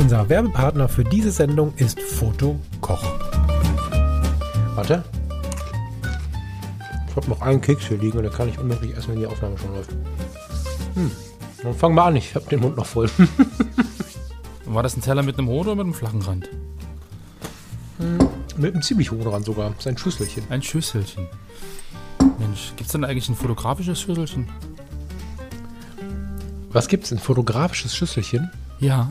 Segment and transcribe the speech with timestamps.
[0.00, 3.04] Unser Werbepartner für diese Sendung ist Foto Koch.
[4.74, 5.04] Warte.
[7.06, 9.26] Ich habe noch einen Keks hier liegen und den kann ich unmöglich essen, wenn die
[9.26, 9.90] Aufnahme schon läuft.
[10.94, 11.10] Hm.
[11.62, 12.16] Dann fangen wir an.
[12.16, 13.10] Ich habe den Mund noch voll.
[14.64, 16.48] War das ein Teller mit einem hohen oder mit einem flachen Rand?
[18.56, 19.74] mit einem ziemlich hohen Rand sogar.
[19.80, 20.44] Sein Schüsselchen.
[20.48, 21.26] Ein Schüsselchen.
[22.38, 24.48] Mensch, gibt es denn eigentlich ein fotografisches Schüsselchen?
[26.70, 27.12] Was gibt's?
[27.12, 28.50] Ein fotografisches Schüsselchen?
[28.78, 29.10] Ja.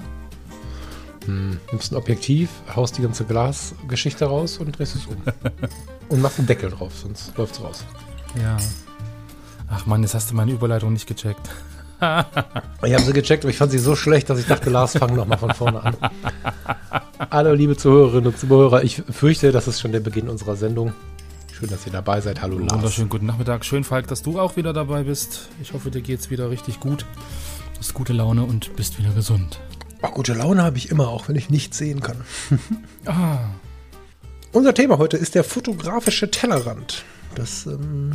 [1.72, 5.18] Nimmst ein Objektiv, haust die ganze Glasgeschichte raus und drehst es um.
[6.10, 7.86] und machst einen Deckel drauf, sonst läuft's raus.
[8.42, 8.58] Ja.
[9.70, 11.50] Ach Mann, jetzt hast du meine Überleitung nicht gecheckt.
[12.82, 15.14] Ich habe sie gecheckt, aber ich fand sie so schlecht, dass ich dachte, Lars, fang
[15.16, 15.98] noch mal von vorne an.
[17.32, 18.84] Hallo, liebe Zuhörerinnen und Zuhörer.
[18.84, 20.94] Ich fürchte, das ist schon der Beginn unserer Sendung.
[21.52, 22.42] Schön, dass ihr dabei seid.
[22.42, 22.72] Hallo, Lars.
[22.72, 23.66] Wunderschönen guten Nachmittag.
[23.66, 25.50] Schön, Falk, dass du auch wieder dabei bist.
[25.62, 27.02] Ich hoffe, dir geht's wieder richtig gut.
[27.74, 29.60] Du hast gute Laune und bist wieder gesund.
[30.02, 32.18] Oh, gute Laune habe ich immer, auch wenn ich nichts sehen kann.
[33.06, 33.40] Ah,
[34.52, 37.04] Unser Thema heute ist der fotografische Tellerrand.
[37.36, 38.12] Das ähm,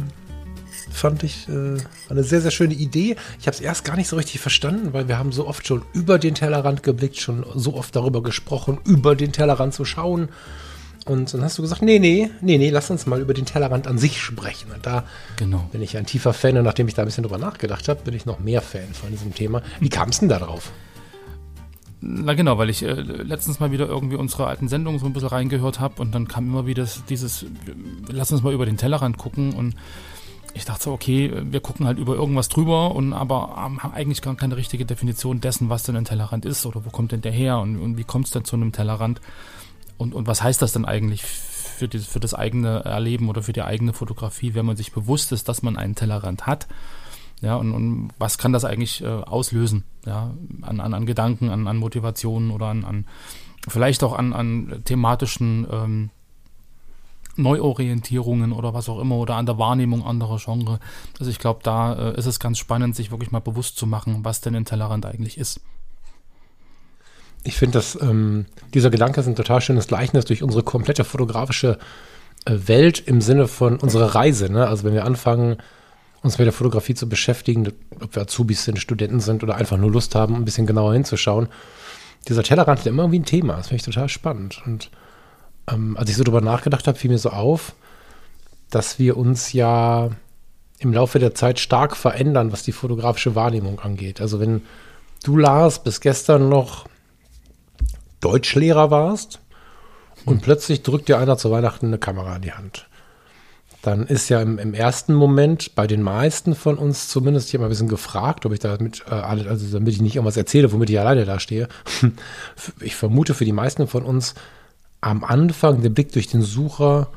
[0.92, 1.76] fand ich äh,
[2.08, 3.16] eine sehr, sehr schöne Idee.
[3.40, 5.82] Ich habe es erst gar nicht so richtig verstanden, weil wir haben so oft schon
[5.92, 10.28] über den Tellerrand geblickt, schon so oft darüber gesprochen, über den Tellerrand zu schauen.
[11.06, 13.86] Und dann hast du gesagt, nee, nee, nee, nee, lass uns mal über den Tellerrand
[13.86, 14.70] an sich sprechen.
[14.72, 15.04] Und da
[15.36, 15.68] genau.
[15.70, 18.14] bin ich ein tiefer Fan und nachdem ich da ein bisschen drüber nachgedacht habe, bin
[18.14, 19.62] ich noch mehr Fan von diesem Thema.
[19.80, 20.72] Wie kam es denn da drauf?
[22.06, 25.30] Na genau, weil ich äh, letztens mal wieder irgendwie unsere alten Sendungen so ein bisschen
[25.30, 27.46] reingehört habe und dann kam immer wieder dieses,
[28.08, 29.74] lass uns mal über den Tellerrand gucken und
[30.52, 34.36] ich dachte so, okay, wir gucken halt über irgendwas drüber und aber haben eigentlich gar
[34.36, 37.58] keine richtige Definition dessen, was denn ein Tellerrand ist oder wo kommt denn der her
[37.58, 39.22] und, und wie kommt es denn zu einem Tellerrand
[39.96, 43.54] und, und was heißt das denn eigentlich für, die, für das eigene Erleben oder für
[43.54, 46.68] die eigene Fotografie, wenn man sich bewusst ist, dass man einen Tellerrand hat.
[47.44, 49.84] Ja, und, und was kann das eigentlich äh, auslösen?
[50.06, 50.32] Ja,
[50.62, 53.06] an, an, an Gedanken, an, an Motivationen oder an, an
[53.68, 56.10] vielleicht auch an, an thematischen ähm,
[57.36, 60.80] Neuorientierungen oder was auch immer oder an der Wahrnehmung anderer Genre.
[61.18, 64.20] Also ich glaube, da äh, ist es ganz spannend, sich wirklich mal bewusst zu machen,
[64.24, 65.60] was denn ein Tellerrand eigentlich ist.
[67.42, 71.78] Ich finde, dass ähm, dieser Gedanke ist ein total schönes Gleichnis durch unsere komplette fotografische
[72.46, 74.50] äh, Welt im Sinne von unserer Reise.
[74.50, 74.66] Ne?
[74.66, 75.58] Also wenn wir anfangen,
[76.24, 77.70] uns mit der Fotografie zu beschäftigen,
[78.00, 81.48] ob wir Azubis sind, Studenten sind oder einfach nur Lust haben, ein bisschen genauer hinzuschauen,
[82.26, 83.56] dieser Tellerrand ist immer irgendwie ein Thema.
[83.56, 84.62] Das finde ich total spannend.
[84.64, 84.90] Und
[85.70, 87.74] ähm, als ich so drüber nachgedacht habe, fiel mir so auf,
[88.70, 90.10] dass wir uns ja
[90.78, 94.22] im Laufe der Zeit stark verändern, was die fotografische Wahrnehmung angeht.
[94.22, 94.62] Also wenn
[95.24, 96.86] du, Lars, bis gestern noch
[98.22, 99.40] Deutschlehrer warst
[100.24, 102.88] und plötzlich drückt dir einer zu Weihnachten eine Kamera in die Hand.
[103.84, 107.64] Dann ist ja im, im ersten Moment bei den meisten von uns zumindest, ich habe
[107.64, 110.88] mal ein bisschen gefragt, ob ich damit, äh, also damit ich nicht irgendwas erzähle, womit
[110.88, 111.68] ich alleine da stehe.
[112.80, 114.34] Ich vermute für die meisten von uns
[115.02, 117.08] am Anfang der Blick durch den Sucher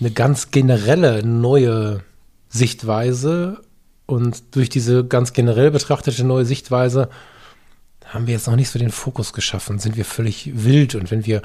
[0.00, 2.00] eine ganz generelle neue
[2.48, 3.60] Sichtweise
[4.06, 7.10] und durch diese ganz generell betrachtete neue Sichtweise
[8.06, 11.26] haben wir jetzt noch nicht so den Fokus geschaffen, sind wir völlig wild und wenn
[11.26, 11.42] wir,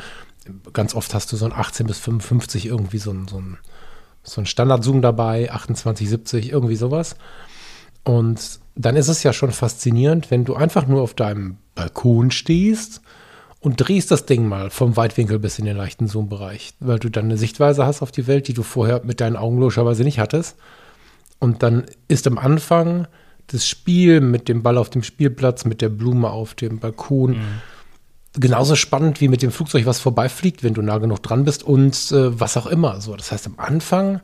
[0.72, 3.58] ganz oft hast du so ein 18 bis 55 irgendwie so ein, so ein,
[4.28, 7.16] so ein Standardzoom dabei, 28, 70, irgendwie sowas.
[8.04, 13.02] Und dann ist es ja schon faszinierend, wenn du einfach nur auf deinem Balkon stehst
[13.60, 17.26] und drehst das Ding mal vom Weitwinkel bis in den leichten Zoom-Bereich, weil du dann
[17.26, 20.58] eine Sichtweise hast auf die Welt, die du vorher mit deinen Augen logischerweise nicht hattest.
[21.40, 23.08] Und dann ist am Anfang
[23.48, 27.38] das Spiel mit dem Ball auf dem Spielplatz, mit der Blume auf dem Balkon
[28.40, 31.94] genauso spannend wie mit dem Flugzeug, was vorbeifliegt, wenn du nah genug dran bist und
[32.12, 33.02] äh, was auch immer.
[33.02, 34.22] So, das heißt, am Anfang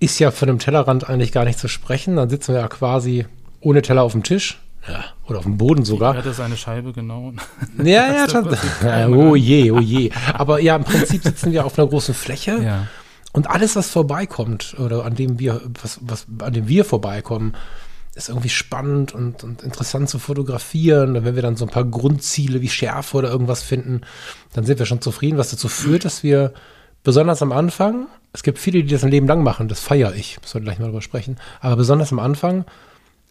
[0.00, 2.16] ist ja von dem Tellerrand eigentlich gar nicht zu sprechen.
[2.16, 3.26] Dann sitzen wir ja quasi
[3.60, 4.60] ohne Teller auf dem Tisch.
[4.86, 6.14] Ja, oder auf dem Boden sogar.
[6.14, 7.32] Ja, das ist eine Scheibe, genau.
[7.82, 8.46] Ja, ja, schon.
[9.14, 10.10] oh je, oh je.
[10.34, 12.86] Aber ja, im Prinzip sitzen wir auf einer großen Fläche Ja.
[13.32, 17.54] und alles, was vorbeikommt oder an dem wir, was, was, an dem wir vorbeikommen,
[18.14, 21.16] ist irgendwie spannend und, und interessant zu fotografieren.
[21.16, 24.02] Und wenn wir dann so ein paar Grundziele wie Schärfe oder irgendwas finden,
[24.52, 26.52] dann sind wir schon zufrieden, was dazu führt, dass wir
[27.02, 30.40] besonders am Anfang, es gibt viele, die das ein Leben lang machen, das feiere ich,
[30.40, 32.64] müssen wir gleich mal drüber sprechen, aber besonders am Anfang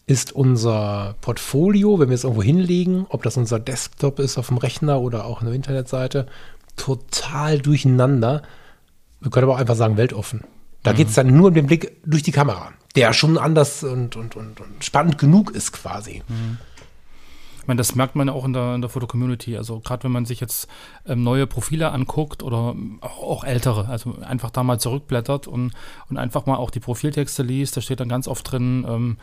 [0.05, 4.57] ist unser Portfolio, wenn wir es irgendwo hinlegen, ob das unser Desktop ist auf dem
[4.57, 6.27] Rechner oder auch eine Internetseite,
[6.75, 8.43] total durcheinander.
[9.21, 10.43] Wir können aber auch einfach sagen, weltoffen.
[10.83, 14.15] Da geht es dann nur um den Blick durch die Kamera, der schon anders und,
[14.15, 16.21] und, und, und spannend genug ist quasi.
[17.63, 19.55] Ich meine, das merkt man auch in der, in der Foto-Community.
[19.55, 20.67] Also gerade wenn man sich jetzt
[21.07, 25.71] ähm, neue Profile anguckt oder auch, auch ältere, also einfach da mal zurückblättert und,
[26.09, 29.17] und einfach mal auch die Profiltexte liest, da steht dann ganz oft drin, ähm,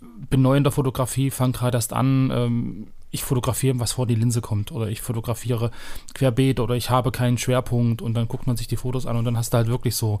[0.00, 4.14] bin neu in der Fotografie, fange gerade erst an, ähm, ich fotografiere, was vor die
[4.14, 5.70] Linse kommt oder ich fotografiere
[6.14, 9.24] querbeet oder ich habe keinen Schwerpunkt und dann guckt man sich die Fotos an und
[9.24, 10.20] dann hast du halt wirklich so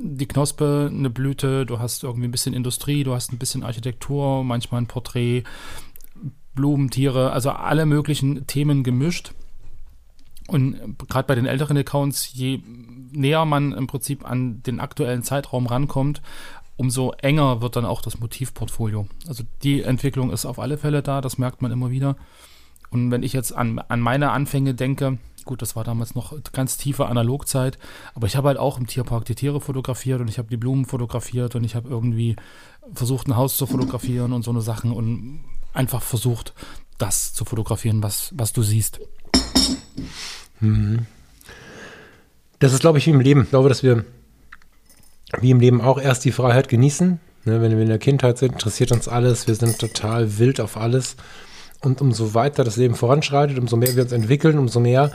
[0.00, 4.44] die Knospe, eine Blüte, du hast irgendwie ein bisschen Industrie, du hast ein bisschen Architektur,
[4.44, 5.42] manchmal ein Porträt,
[6.54, 9.32] Blumen, Tiere, also alle möglichen Themen gemischt.
[10.48, 12.60] Und gerade bei den älteren Accounts, je
[13.12, 16.22] näher man im Prinzip an den aktuellen Zeitraum rankommt,
[16.78, 19.06] umso enger wird dann auch das Motivportfolio.
[19.26, 22.16] Also die Entwicklung ist auf alle Fälle da, das merkt man immer wieder.
[22.90, 26.78] Und wenn ich jetzt an, an meine Anfänge denke, gut, das war damals noch ganz
[26.78, 27.78] tiefe Analogzeit,
[28.14, 30.86] aber ich habe halt auch im Tierpark die Tiere fotografiert und ich habe die Blumen
[30.86, 32.36] fotografiert und ich habe irgendwie
[32.94, 35.40] versucht, ein Haus zu fotografieren und so eine Sachen und
[35.74, 36.54] einfach versucht,
[36.96, 39.00] das zu fotografieren, was, was du siehst.
[42.58, 43.42] Das ist, glaube ich, wie im Leben.
[43.42, 44.04] Ich glaube, dass wir
[45.40, 47.20] wie im Leben auch erst die Freiheit genießen.
[47.44, 49.46] Ne, wenn wir in der Kindheit sind, interessiert uns alles.
[49.46, 51.16] Wir sind total wild auf alles.
[51.80, 55.12] Und umso weiter das Leben voranschreitet, umso mehr wir uns entwickeln, umso mehr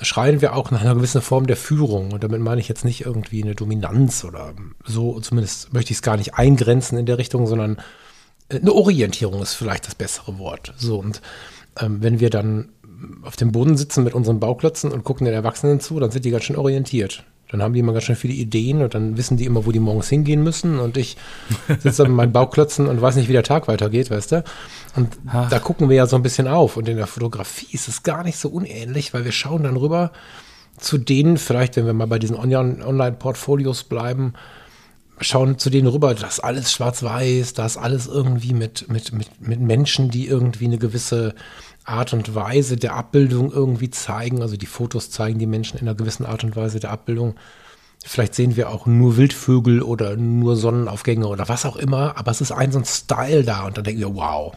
[0.00, 2.12] schreien wir auch nach einer gewissen Form der Führung.
[2.12, 4.52] Und damit meine ich jetzt nicht irgendwie eine Dominanz oder
[4.84, 7.78] so, zumindest möchte ich es gar nicht eingrenzen in der Richtung, sondern
[8.48, 10.74] äh, eine Orientierung ist vielleicht das bessere Wort.
[10.76, 11.22] So, und
[11.80, 12.70] ähm, wenn wir dann
[13.22, 16.30] auf dem Boden sitzen mit unseren Bauklötzen und gucken den Erwachsenen zu, dann sind die
[16.30, 17.24] ganz schön orientiert.
[17.50, 19.78] Dann haben die immer ganz schön viele Ideen und dann wissen die immer, wo die
[19.78, 20.78] morgens hingehen müssen.
[20.80, 21.16] Und ich
[21.78, 24.44] sitze mit meinen Bauklötzen und weiß nicht, wie der Tag weitergeht, weißt du?
[24.96, 25.48] Und Ach.
[25.48, 26.76] da gucken wir ja so ein bisschen auf.
[26.76, 30.10] Und in der Fotografie ist es gar nicht so unähnlich, weil wir schauen dann rüber
[30.78, 34.34] zu denen, vielleicht, wenn wir mal bei diesen Online- Online-Portfolios bleiben,
[35.20, 39.28] schauen zu denen rüber, das ist alles schwarz-weiß, da ist alles irgendwie mit, mit, mit,
[39.40, 41.34] mit Menschen, die irgendwie eine gewisse
[41.88, 44.42] Art und Weise der Abbildung irgendwie zeigen.
[44.42, 47.34] Also die Fotos zeigen die Menschen in einer gewissen Art und Weise der Abbildung.
[48.04, 52.40] Vielleicht sehen wir auch nur Wildvögel oder nur Sonnenaufgänge oder was auch immer, aber es
[52.40, 54.54] ist ein so ein Style da und dann denken wir, wow,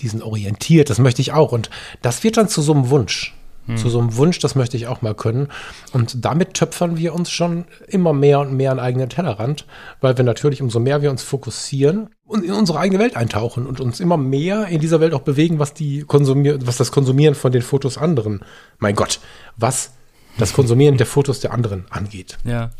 [0.00, 1.52] die sind orientiert, das möchte ich auch.
[1.52, 1.70] Und
[2.02, 3.35] das wird dann zu so einem Wunsch.
[3.74, 5.48] Zu so einem Wunsch, das möchte ich auch mal können.
[5.92, 9.66] Und damit töpfern wir uns schon immer mehr und mehr an eigenen Tellerrand,
[10.00, 13.80] weil wir natürlich, umso mehr wir uns fokussieren und in unsere eigene Welt eintauchen und
[13.80, 17.52] uns immer mehr in dieser Welt auch bewegen, was die konsumier was das Konsumieren von
[17.52, 18.44] den Fotos anderen,
[18.78, 19.20] mein Gott,
[19.56, 19.92] was
[20.38, 22.38] das Konsumieren der Fotos der anderen angeht.
[22.44, 22.70] Ja.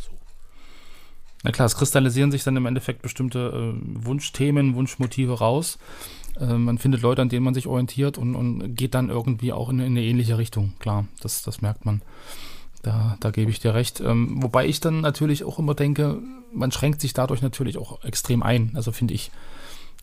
[1.43, 5.79] Na klar, es kristallisieren sich dann im Endeffekt bestimmte äh, Wunschthemen, Wunschmotive raus.
[6.41, 9.69] Äh, man findet Leute, an denen man sich orientiert und, und geht dann irgendwie auch
[9.71, 10.75] in, in eine ähnliche Richtung.
[10.79, 12.03] Klar, das, das merkt man.
[12.83, 14.01] Da, da gebe ich dir recht.
[14.01, 16.21] Ähm, wobei ich dann natürlich auch immer denke,
[16.53, 18.73] man schränkt sich dadurch natürlich auch extrem ein.
[18.75, 19.31] Also finde ich.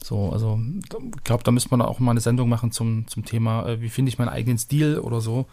[0.04, 3.68] So, also ich glaube, da müsste man auch mal eine Sendung machen zum, zum Thema,
[3.68, 5.46] äh, wie finde ich meinen eigenen Stil oder so.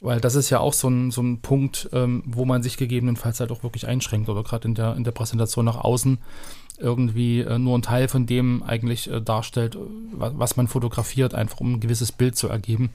[0.00, 3.40] Weil das ist ja auch so ein, so ein Punkt, ähm, wo man sich gegebenenfalls
[3.40, 6.18] halt auch wirklich einschränkt oder gerade in der, in der Präsentation nach außen
[6.78, 9.78] irgendwie äh, nur ein Teil von dem eigentlich äh, darstellt, äh,
[10.12, 12.90] wa- was man fotografiert, einfach um ein gewisses Bild zu ergeben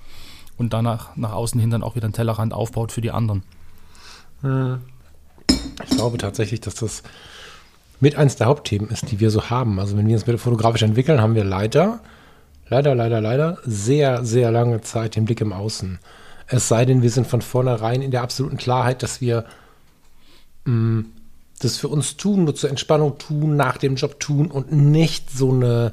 [0.58, 3.44] und danach nach außen hin dann auch wieder einen Tellerrand aufbaut für die anderen.
[5.84, 7.04] Ich glaube tatsächlich, dass das
[8.00, 9.80] mit eins der Hauptthemen ist, die wir so haben.
[9.80, 12.00] Also wenn wir uns mit fotografisch entwickeln, haben wir leider,
[12.68, 16.00] leider, leider, leider sehr, sehr lange Zeit den Blick im Außen.
[16.48, 19.46] Es sei denn, wir sind von vornherein in der absoluten Klarheit, dass wir
[20.66, 21.06] mh,
[21.64, 25.52] das für uns tun, nur zur Entspannung tun, nach dem Job tun und nicht so
[25.52, 25.92] eine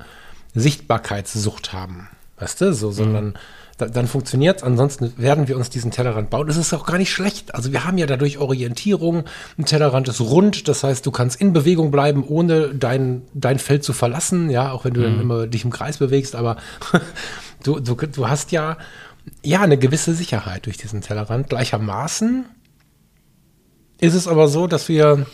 [0.54, 2.08] Sichtbarkeitssucht haben.
[2.38, 3.34] Weißt du, so, sondern
[3.78, 4.62] da, dann funktioniert es.
[4.64, 6.48] Ansonsten werden wir uns diesen Tellerrand bauen.
[6.48, 7.54] Das ist auch gar nicht schlecht.
[7.54, 9.24] Also wir haben ja dadurch Orientierung.
[9.56, 10.68] Ein Tellerrand ist rund.
[10.68, 14.50] Das heißt, du kannst in Bewegung bleiben, ohne dein, dein Feld zu verlassen.
[14.50, 16.34] Ja, auch wenn du dann immer dich im Kreis bewegst.
[16.34, 16.56] Aber
[17.62, 18.78] du, du, du hast ja,
[19.44, 21.48] ja eine gewisse Sicherheit durch diesen Tellerrand.
[21.48, 22.46] Gleichermaßen
[24.00, 25.26] ist es aber so, dass wir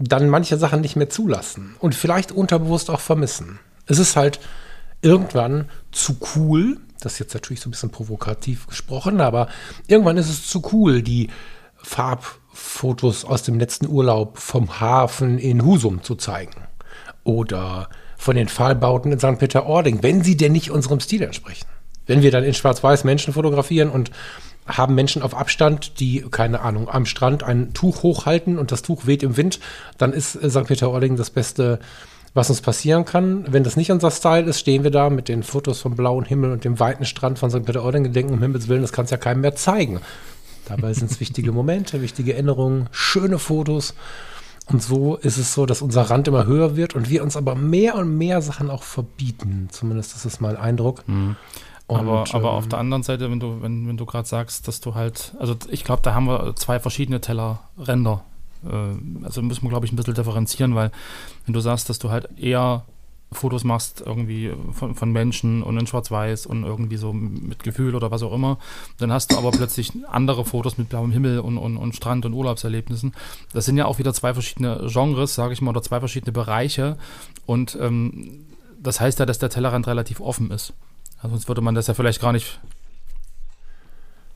[0.00, 3.58] dann manche Sachen nicht mehr zulassen und vielleicht unterbewusst auch vermissen.
[3.86, 4.40] Es ist halt
[5.02, 9.48] irgendwann zu cool, das ist jetzt natürlich so ein bisschen provokativ gesprochen, aber
[9.86, 11.28] irgendwann ist es zu cool, die
[11.76, 16.66] Farbfotos aus dem letzten Urlaub vom Hafen in Husum zu zeigen.
[17.24, 19.38] Oder von den Pfahlbauten in St.
[19.38, 21.66] Peter-Ording, wenn sie denn nicht unserem Stil entsprechen.
[22.06, 24.10] Wenn wir dann in Schwarz-Weiß Menschen fotografieren und
[24.68, 29.06] haben Menschen auf Abstand, die, keine Ahnung, am Strand ein Tuch hochhalten und das Tuch
[29.06, 29.60] weht im Wind,
[29.96, 30.66] dann ist äh, St.
[30.66, 31.80] Peter-Ording das beste
[32.34, 33.46] was uns passieren kann.
[33.50, 36.52] Wenn das nicht unser Style ist, stehen wir da mit den Fotos vom blauen Himmel
[36.52, 37.64] und dem weiten Strand von St.
[37.64, 40.00] Peter-Ording und denken, um Himmels Willen, das kann es ja keinem mehr zeigen.
[40.66, 43.94] Dabei sind es wichtige Momente, wichtige Erinnerungen, schöne Fotos.
[44.66, 47.54] Und so ist es so, dass unser Rand immer höher wird und wir uns aber
[47.54, 49.68] mehr und mehr Sachen auch verbieten.
[49.72, 51.08] Zumindest ist es mein Eindruck.
[51.08, 51.36] Mhm.
[51.88, 54.68] Aber, Und, aber ähm, auf der anderen Seite, wenn du, wenn, wenn du gerade sagst,
[54.68, 58.22] dass du halt, also ich glaube, da haben wir zwei verschiedene Tellerränder.
[58.64, 60.90] Äh, also müssen wir, glaube ich, ein bisschen differenzieren, weil
[61.46, 62.84] wenn du sagst, dass du halt eher
[63.30, 68.10] Fotos machst irgendwie von, von Menschen und in Schwarz-Weiß und irgendwie so mit Gefühl oder
[68.10, 68.58] was auch immer,
[68.98, 72.32] dann hast du aber plötzlich andere Fotos mit blauem Himmel und, und, und Strand und
[72.32, 73.14] Urlaubserlebnissen.
[73.52, 76.96] Das sind ja auch wieder zwei verschiedene Genres, sage ich mal, oder zwei verschiedene Bereiche.
[77.44, 78.46] Und ähm,
[78.80, 80.72] das heißt ja, dass der Tellerrand relativ offen ist.
[81.18, 82.60] Also sonst würde man das ja vielleicht gar nicht.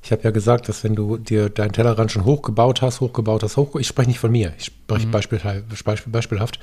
[0.05, 3.57] Ich habe ja gesagt, dass wenn du dir deinen Tellerrand schon hochgebaut hast, hochgebaut hast,
[3.57, 6.59] hoch, ich spreche nicht von mir, ich spreche beispielhaft, Beispiel, beispielhaft,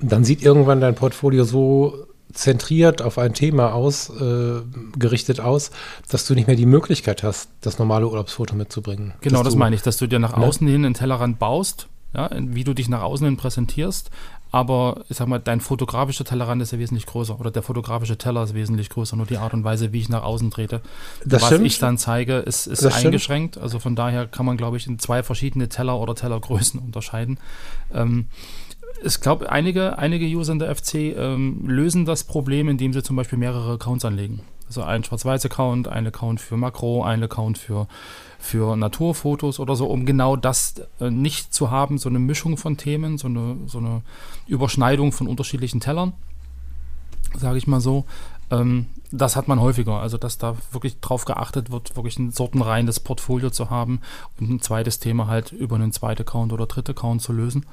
[0.00, 5.70] dann sieht irgendwann dein Portfolio so zentriert auf ein Thema ausgerichtet äh, gerichtet aus,
[6.10, 9.14] dass du nicht mehr die Möglichkeit hast, das normale Urlaubsfoto mitzubringen.
[9.22, 10.44] Genau, Dass das du- meine ich, dass du dir nach Ne?
[10.46, 14.10] außen hin einen Tellerrand baust, ja, wie du dich nach außen hin präsentierst.
[14.50, 18.42] Aber ich sag mal, dein fotografischer Tellerrand ist ja wesentlich größer oder der fotografische Teller
[18.44, 19.14] ist wesentlich größer.
[19.16, 20.80] Nur die Art und Weise, wie ich nach außen trete,
[21.24, 21.66] Das was stimmt.
[21.66, 23.06] ich dann zeige, ist, ist Das stimmt.
[23.06, 23.58] eingeschränkt.
[23.58, 27.38] Also von daher kann man, glaube ich, in zwei verschiedene Teller oder Tellergrößen unterscheiden.
[27.92, 28.26] Ähm,
[29.04, 33.16] ich glaube, einige, einige User in der FC ähm, lösen das Problem, indem sie zum
[33.16, 34.40] Beispiel mehrere Accounts anlegen.
[34.66, 37.86] Also ein Schwarz-Weiß-Account, ein Account für Makro, ein Account für,
[38.38, 42.76] für Naturfotos oder so, um genau das äh, nicht zu haben, so eine Mischung von
[42.76, 44.02] Themen, so eine, so eine
[44.46, 46.12] Überschneidung von unterschiedlichen Tellern,
[47.36, 48.04] sage ich mal so.
[48.50, 53.00] Ähm, das hat man häufiger, also dass da wirklich drauf geachtet wird, wirklich ein sortenreines
[53.00, 54.00] Portfolio zu haben
[54.38, 57.66] und ein zweites Thema halt über einen zweiten Account oder dritten Account zu lösen.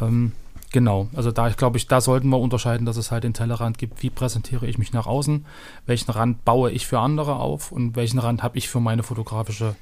[0.00, 0.32] Ähm,
[0.72, 3.78] genau, also da ich glaube ich, da sollten wir unterscheiden, dass es halt den Tellerrand
[3.78, 5.44] gibt, wie präsentiere ich mich nach außen,
[5.86, 9.74] welchen Rand baue ich für andere auf und welchen Rand habe ich für meine fotografische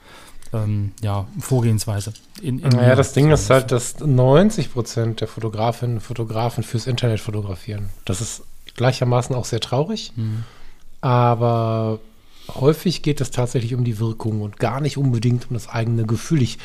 [0.53, 2.13] ähm, ja, Vorgehensweise.
[2.41, 6.87] In, in Naja, das Ding ist halt, dass 90 Prozent der Fotografinnen und Fotografen fürs
[6.87, 7.91] Internet fotografieren.
[8.05, 8.43] Das ist
[8.75, 10.45] gleichermaßen auch sehr traurig, Mhm.
[11.01, 11.99] aber
[12.55, 16.43] häufig geht es tatsächlich um die Wirkung und gar nicht unbedingt um das eigene Gefühl.
[16.43, 16.59] Ich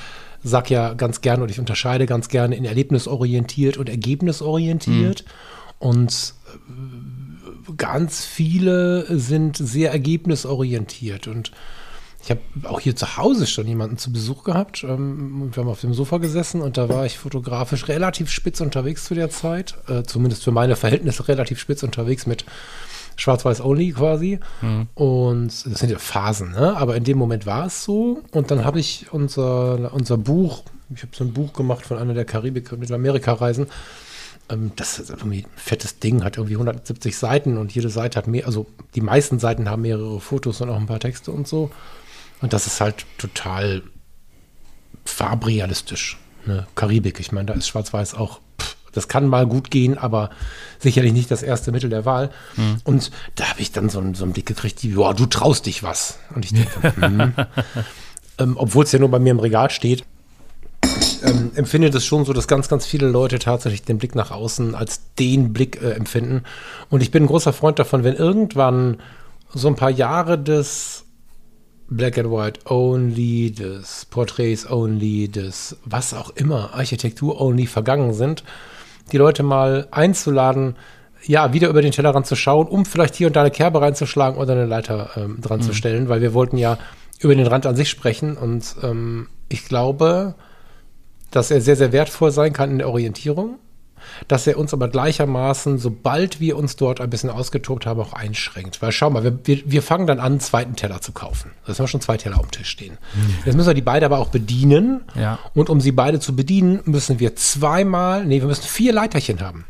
[0.44, 5.26] sag ja ganz gerne und ich unterscheide ganz gerne in erlebnisorientiert und ergebnisorientiert.
[5.80, 11.52] Und äh, ganz viele sind sehr ergebnisorientiert und
[12.24, 14.84] ich habe auch hier zu Hause schon jemanden zu Besuch gehabt.
[14.84, 19.04] Ähm, wir haben auf dem Sofa gesessen und da war ich fotografisch relativ spitz unterwegs
[19.04, 19.76] zu der Zeit.
[19.90, 22.46] Äh, zumindest für meine Verhältnisse relativ spitz unterwegs mit
[23.15, 24.39] Schwarz-Weiß-Only quasi.
[24.96, 26.75] Und das sind ja Phasen, ne?
[26.77, 28.22] Aber in dem Moment war es so.
[28.32, 30.63] Und dann habe ich unser, unser Buch,
[30.96, 33.67] ich habe so ein Buch gemacht von einer der Karibik- und Mittelamerika-Reisen.
[34.50, 38.27] Ähm, das ist irgendwie ein fettes Ding, hat irgendwie 170 Seiten und jede Seite hat
[38.27, 38.65] mehr, also
[38.96, 41.72] die meisten Seiten haben mehrere Fotos und auch ein paar Texte und so.
[42.41, 43.84] Und das ist halt total
[45.05, 46.17] farbrealistisch.
[46.46, 46.67] Ne?
[46.75, 48.39] Karibik, ich meine, da ist Schwarz-Weiß auch,
[48.94, 50.30] das kann mal gut gehen, aber
[50.80, 52.30] sicherlich nicht das erste Mittel der Wahl.
[52.84, 55.66] Und da habe ich dann so, einen- so einen Blick gekriegt, die, boah, du traust
[55.66, 56.20] dich was.
[56.36, 57.34] Und ich denke, hm.
[58.40, 60.04] ähm, obwohl es ja nur bei mir im Regal steht,
[61.24, 64.76] ähm, empfinde das schon so, dass ganz, ganz viele Leute tatsächlich den Blick nach außen
[64.76, 66.44] als den Blick äh, empfinden.
[66.90, 68.98] Und ich bin ein großer Freund davon, wenn irgendwann
[69.54, 71.06] so ein paar Jahre des
[71.90, 78.44] Black and White Only, des Portraits Only, des was auch immer, Architektur Only vergangen sind,
[79.12, 80.76] die Leute mal einzuladen,
[81.26, 84.38] ja, wieder über den Tellerrand zu schauen, um vielleicht hier und da eine Kerbe reinzuschlagen
[84.40, 86.78] oder eine Leiter ähm, dran zu stellen, weil wir wollten ja
[87.20, 90.36] über den Rand an sich sprechen und ähm, ich glaube,
[91.32, 93.60] dass er sehr, sehr wertvoll sein kann in der Orientierung,
[94.28, 98.82] dass er uns aber gleichermaßen, sobald wir uns dort ein bisschen ausgetobt haben, auch einschränkt.
[98.82, 101.52] Weil schau mal, wir, wir, wir fangen dann an, einen zweiten Teller zu kaufen.
[101.66, 102.98] Das haben wir schon zwei Teller auf dem Tisch stehen.
[103.46, 105.02] Jetzt müssen wir die beide aber auch bedienen.
[105.16, 105.40] Ja.
[105.54, 109.66] Und um sie beide zu bedienen, müssen wir zweimal, nee, wir müssen vier Leiterchen haben.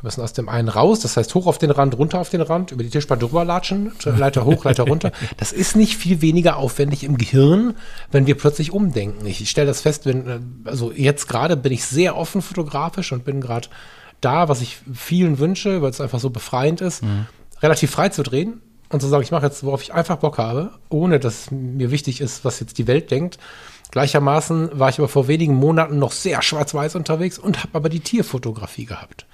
[0.00, 2.40] Wir müssen aus dem einen raus, das heißt hoch auf den Rand, runter auf den
[2.40, 5.12] Rand, über die Tischplatte drüber latschen, Leiter hoch, Leiter runter.
[5.36, 7.74] Das ist nicht viel weniger aufwendig im Gehirn,
[8.12, 9.26] wenn wir plötzlich umdenken.
[9.26, 13.24] Ich stelle das fest, wenn, äh, also jetzt gerade bin ich sehr offen fotografisch und
[13.24, 13.68] bin gerade
[14.20, 17.02] da, was ich vielen wünsche, weil es einfach so befreiend ist,
[17.62, 20.70] relativ frei zu drehen und zu sagen, ich mache jetzt, worauf ich einfach Bock habe,
[20.88, 23.38] ohne dass mir wichtig ist, was jetzt die Welt denkt.
[23.90, 28.00] Gleichermaßen war ich aber vor wenigen Monaten noch sehr schwarz-weiß unterwegs und habe aber die
[28.00, 29.26] Tierfotografie gehabt.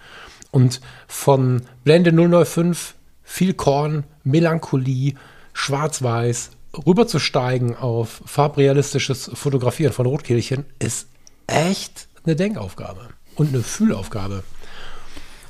[0.54, 2.94] Und von Blende 005,
[3.24, 5.14] viel Korn, Melancholie,
[5.52, 6.50] Schwarz-Weiß,
[6.86, 11.08] rüberzusteigen auf farbrealistisches Fotografieren von Rotkehlchen ist
[11.48, 14.44] echt eine Denkaufgabe und eine Fühlaufgabe.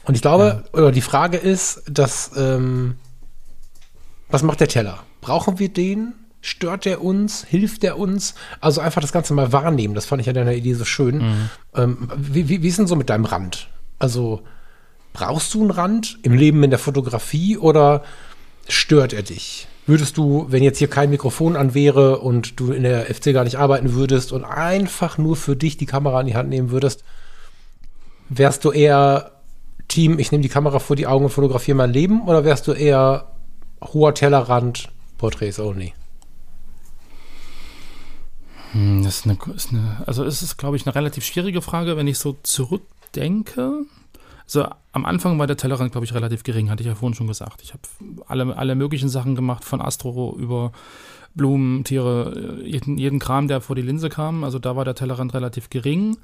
[0.05, 2.97] Und ich glaube, oder die Frage ist, dass, ähm,
[4.31, 5.01] was macht der Teller?
[5.21, 6.15] Brauchen wir den?
[6.41, 7.45] Stört der uns?
[7.45, 8.37] Hilft der uns?
[8.59, 9.95] Also einfach das Ganze mal wahrnehmen.
[9.95, 11.19] Das fand ich ja deiner Idee so schön.
[11.19, 11.51] Mhm.
[11.75, 13.69] Ähm, wie, wie, wie ist denn so mit deinem Rand?
[13.99, 14.43] Also
[15.15, 18.03] brauchst du einen Rand im Leben in der Fotografie oder
[18.69, 19.69] stört er dich?
[19.87, 23.45] Würdest du, wenn jetzt hier kein Mikrofon an wäre und du in der FC gar
[23.45, 27.05] nicht arbeiten würdest und einfach nur für dich die Kamera in die Hand nehmen würdest,
[28.29, 29.31] wärst du eher
[29.89, 32.73] Team, ich nehme die Kamera vor die Augen und fotografiere mein Leben oder wärst du
[32.73, 33.31] eher
[33.83, 35.93] hoher Tellerrand, Portraits only?
[38.73, 41.97] Hm, Das ist eine, ist eine, also es ist, glaube ich, eine relativ schwierige Frage,
[41.97, 43.85] wenn ich so zurückdenke.
[44.45, 47.27] Also am Anfang war der Tellerrand, glaube ich, relativ gering, hatte ich ja vorhin schon
[47.27, 47.63] gesagt.
[47.63, 47.83] Ich habe
[48.27, 50.73] alle, alle möglichen Sachen gemacht, von Astro über
[51.35, 54.45] Blumen, Tiere, jeden, jeden Kram, der vor die Linse kam.
[54.45, 56.17] Also da war der Tellerrand relativ gering.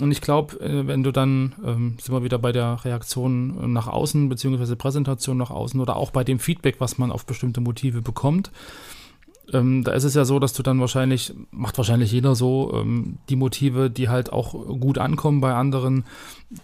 [0.00, 3.88] Und ich glaube, äh, wenn du dann, ähm, sind wir wieder bei der Reaktion nach
[3.88, 8.02] außen, beziehungsweise Präsentation nach außen oder auch bei dem Feedback, was man auf bestimmte Motive
[8.02, 8.52] bekommt,
[9.52, 13.18] ähm, da ist es ja so, dass du dann wahrscheinlich, macht wahrscheinlich jeder so, ähm,
[13.28, 16.04] die Motive, die halt auch gut ankommen bei anderen,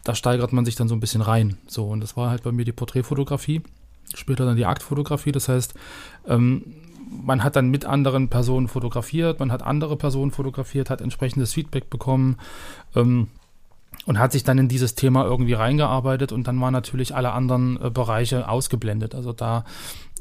[0.05, 1.57] da steigert man sich dann so ein bisschen rein.
[1.67, 3.63] So, und das war halt bei mir die Porträtfotografie,
[4.15, 5.33] später dann die Aktfotografie.
[5.33, 5.75] Das heißt,
[6.27, 6.65] ähm,
[7.23, 11.91] man hat dann mit anderen Personen fotografiert, man hat andere Personen fotografiert, hat entsprechendes Feedback
[11.91, 12.37] bekommen.
[14.07, 17.81] Und hat sich dann in dieses Thema irgendwie reingearbeitet und dann waren natürlich alle anderen
[17.83, 19.15] äh, Bereiche ausgeblendet.
[19.15, 19.65] Also da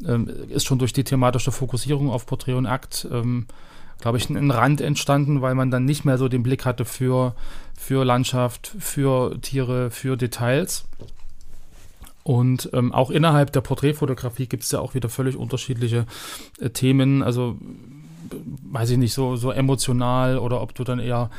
[0.07, 3.45] ähm, ist schon durch die thematische Fokussierung auf Porträt und Akt, ähm,
[3.99, 7.35] glaube ich, ein Rand entstanden, weil man dann nicht mehr so den Blick hatte für,
[7.77, 10.85] für Landschaft, für Tiere, für Details.
[12.23, 16.05] Und ähm, auch innerhalb der Porträtfotografie gibt es ja auch wieder völlig unterschiedliche
[16.59, 17.21] äh, Themen.
[17.21, 17.57] Also
[18.71, 21.29] weiß ich nicht, so, so emotional oder ob du dann eher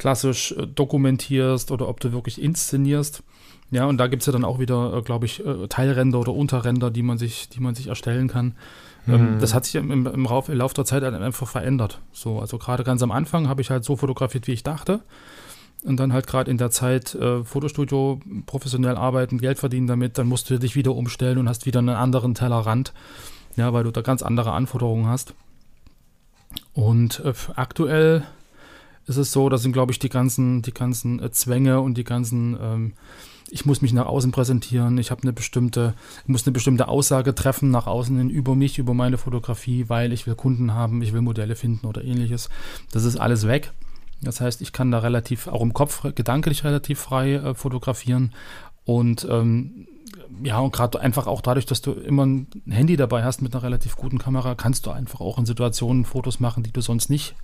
[0.00, 3.22] klassisch äh, dokumentierst oder ob du wirklich inszenierst.
[3.70, 6.32] Ja, und da gibt es ja dann auch wieder, äh, glaube ich, äh, Teilränder oder
[6.32, 8.54] Unterränder, die man sich, die man sich erstellen kann.
[9.06, 12.00] Ähm, das hat sich im, im, im, Lauf, im Laufe der Zeit einfach verändert.
[12.12, 15.00] So, also gerade ganz am Anfang habe ich halt so fotografiert, wie ich dachte.
[15.84, 20.28] Und dann halt gerade in der Zeit äh, Fotostudio, professionell arbeiten, Geld verdienen damit, dann
[20.28, 22.92] musst du dich wieder umstellen und hast wieder einen anderen Tellerrand,
[23.56, 25.34] ja, weil du da ganz andere Anforderungen hast.
[26.72, 28.24] Und äh, aktuell
[29.10, 32.04] ist es so, da sind, glaube ich, die ganzen, die ganzen äh, Zwänge und die
[32.04, 32.92] ganzen, ähm,
[33.50, 37.34] ich muss mich nach außen präsentieren, ich habe eine bestimmte, ich muss eine bestimmte Aussage
[37.34, 41.12] treffen nach außen hin über mich, über meine Fotografie, weil ich will Kunden haben, ich
[41.12, 42.48] will Modelle finden oder ähnliches.
[42.92, 43.72] Das ist alles weg.
[44.22, 48.32] Das heißt, ich kann da relativ, auch im Kopf, gedanklich relativ frei äh, fotografieren.
[48.84, 49.88] Und ähm,
[50.42, 53.62] ja, und gerade einfach auch dadurch, dass du immer ein Handy dabei hast mit einer
[53.62, 57.34] relativ guten Kamera, kannst du einfach auch in Situationen Fotos machen, die du sonst nicht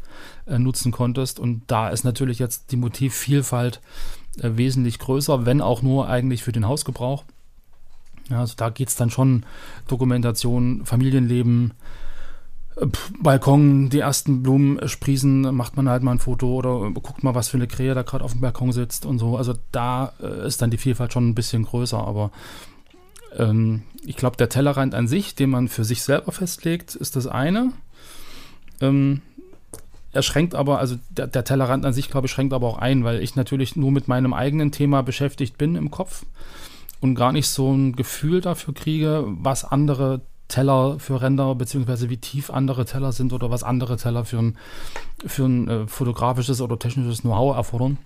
[0.46, 1.38] äh, nutzen konntest.
[1.38, 3.81] Und da ist natürlich jetzt die Motivvielfalt
[4.40, 7.24] äh, wesentlich größer, wenn auch nur eigentlich für den Hausgebrauch.
[8.31, 9.44] Ja, also da geht es dann schon
[9.87, 11.74] Dokumentation, Familienleben,
[13.20, 17.48] Balkon, die ersten Blumen sprießen, macht man halt mal ein Foto oder guckt mal, was
[17.48, 19.36] für eine Krähe da gerade auf dem Balkon sitzt und so.
[19.36, 22.30] Also da äh, ist dann die Vielfalt schon ein bisschen größer, aber
[23.36, 27.26] ähm, ich glaube, der Tellerrand an sich, den man für sich selber festlegt, ist das
[27.26, 27.72] eine.
[28.82, 29.22] Ähm,
[30.12, 33.04] er schränkt aber, also der, der Tellerrand an sich, glaube ich, schränkt aber auch ein,
[33.04, 36.26] weil ich natürlich nur mit meinem eigenen Thema beschäftigt bin im Kopf
[37.00, 42.18] und gar nicht so ein Gefühl dafür kriege, was andere Teller für Ränder, beziehungsweise wie
[42.18, 44.59] tief andere Teller sind oder was andere Teller für ein,
[45.26, 47.98] für ein äh, fotografisches oder technisches Know-how erfordern.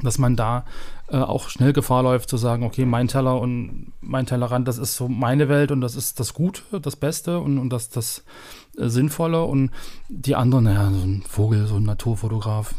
[0.00, 0.64] Dass man da
[1.08, 4.94] äh, auch schnell Gefahr läuft zu sagen, okay, mein Teller und mein Tellerrand, das ist
[4.94, 8.24] so meine Welt und das ist das Gute, das Beste und, und das, das
[8.78, 9.70] äh, Sinnvolle und
[10.08, 12.74] die anderen, naja, so ein Vogel, so ein Naturfotograf,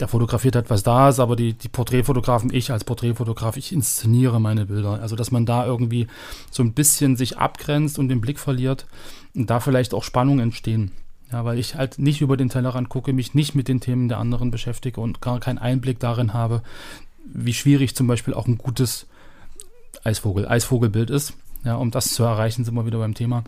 [0.00, 4.40] der fotografiert hat, was da ist, aber die, die Porträtfotografen, ich als Porträtfotograf, ich inszeniere
[4.40, 5.00] meine Bilder.
[5.00, 6.08] Also, dass man da irgendwie
[6.50, 8.86] so ein bisschen sich abgrenzt und den Blick verliert
[9.34, 10.92] und da vielleicht auch Spannungen entstehen.
[11.32, 14.18] Ja, weil ich halt nicht über den Tellerrand gucke, mich nicht mit den Themen der
[14.18, 16.62] anderen beschäftige und gar keinen Einblick darin habe,
[17.24, 19.06] wie schwierig zum Beispiel auch ein gutes
[20.04, 21.34] Eisvogel, Eisvogelbild ist.
[21.64, 23.42] Ja, um das zu erreichen, sind wir wieder beim Thema.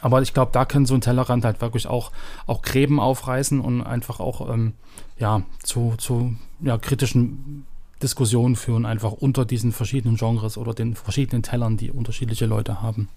[0.00, 2.12] Aber ich glaube, da kann so ein Tellerrand halt wirklich auch,
[2.46, 4.74] auch Gräben aufreißen und einfach auch ähm,
[5.18, 7.66] ja, zu, zu ja, kritischen
[8.02, 13.08] Diskussionen führen, einfach unter diesen verschiedenen Genres oder den verschiedenen Tellern, die unterschiedliche Leute haben.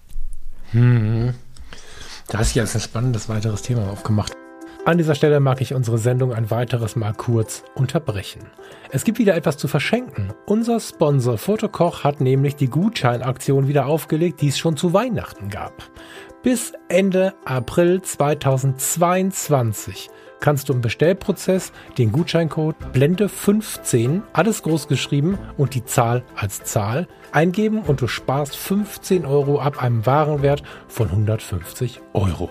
[0.72, 1.34] Hm.
[2.28, 4.32] Da ist jetzt ein spannendes weiteres Thema aufgemacht.
[4.86, 8.42] An dieser Stelle mag ich unsere Sendung ein weiteres Mal kurz unterbrechen.
[8.90, 10.34] Es gibt wieder etwas zu verschenken.
[10.44, 15.90] Unser Sponsor Fotokoch hat nämlich die Gutscheinaktion wieder aufgelegt, die es schon zu Weihnachten gab.
[16.44, 25.74] Bis Ende April 2022 kannst du im Bestellprozess den Gutscheincode Blende15, alles groß geschrieben und
[25.74, 32.02] die Zahl als Zahl eingeben und du sparst 15 Euro ab einem Warenwert von 150
[32.12, 32.50] Euro.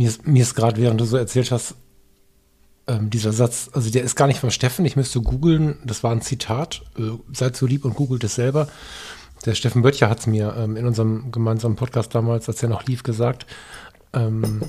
[0.00, 1.74] Mir ist, mir ist gerade, während du so erzählt hast,
[2.86, 6.10] ähm, dieser Satz, also der ist gar nicht von Steffen, ich müsste googeln, das war
[6.10, 7.02] ein Zitat, äh,
[7.34, 8.66] seid so lieb und googelt es selber.
[9.44, 12.86] Der Steffen Böttcher hat es mir ähm, in unserem gemeinsamen Podcast damals, als er noch
[12.86, 13.44] lief, gesagt.
[14.14, 14.62] Ähm,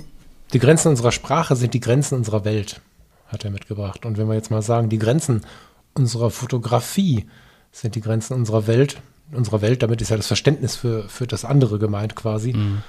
[0.52, 2.82] die Grenzen unserer Sprache sind die Grenzen unserer Welt,
[3.28, 4.06] hat er mitgebracht.
[4.06, 5.46] Und wenn wir jetzt mal sagen, die Grenzen
[5.94, 7.30] unserer Fotografie
[7.72, 11.46] sind die Grenzen unserer Welt, unserer Welt, damit ist ja das Verständnis für, für das
[11.46, 12.52] andere gemeint quasi.
[12.52, 12.84] Mhm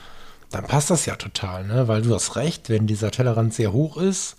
[0.52, 1.88] dann passt das ja total, ne?
[1.88, 4.36] Weil du hast recht, wenn dieser Tellerrand sehr hoch ist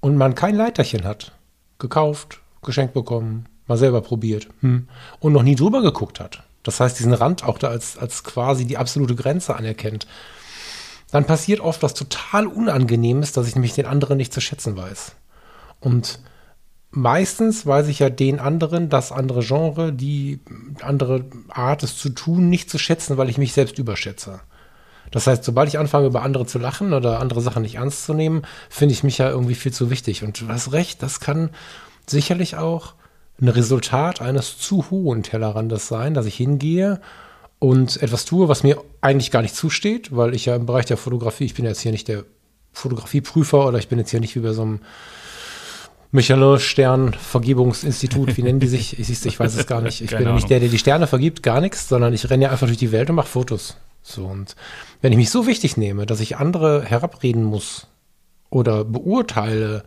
[0.00, 1.32] und man kein Leiterchen hat,
[1.78, 4.88] gekauft, geschenkt bekommen, mal selber probiert hm,
[5.20, 6.42] und noch nie drüber geguckt hat.
[6.62, 10.06] Das heißt, diesen Rand auch da als, als quasi die absolute Grenze anerkennt.
[11.10, 15.12] Dann passiert oft was total Unangenehmes, dass ich nämlich den anderen nicht zu schätzen weiß.
[15.80, 16.20] Und
[16.90, 20.40] meistens weiß ich ja den anderen, das andere Genre, die
[20.82, 24.40] andere Art, es zu tun, nicht zu schätzen, weil ich mich selbst überschätze.
[25.10, 28.14] Das heißt, sobald ich anfange, über andere zu lachen oder andere Sachen nicht ernst zu
[28.14, 30.24] nehmen, finde ich mich ja irgendwie viel zu wichtig.
[30.24, 31.50] Und du hast recht, das kann
[32.06, 32.94] sicherlich auch
[33.40, 37.00] ein Resultat eines zu hohen Tellerrandes sein, dass ich hingehe
[37.58, 40.96] und etwas tue, was mir eigentlich gar nicht zusteht, weil ich ja im Bereich der
[40.96, 42.24] Fotografie, ich bin jetzt hier nicht der
[42.72, 44.80] Fotografieprüfer oder ich bin jetzt hier nicht wie bei so einem
[46.10, 48.98] Michelin-Stern-Vergebungsinstitut, wie nennen die sich?
[48.98, 50.00] Ich, ich weiß es gar nicht.
[50.00, 50.36] Ich bin Ahnung.
[50.36, 52.92] nicht der, der die Sterne vergibt, gar nichts, sondern ich renne ja einfach durch die
[52.92, 53.76] Welt und mache Fotos.
[54.02, 54.56] So, und
[55.00, 57.86] wenn ich mich so wichtig nehme, dass ich andere herabreden muss
[58.50, 59.84] oder beurteile,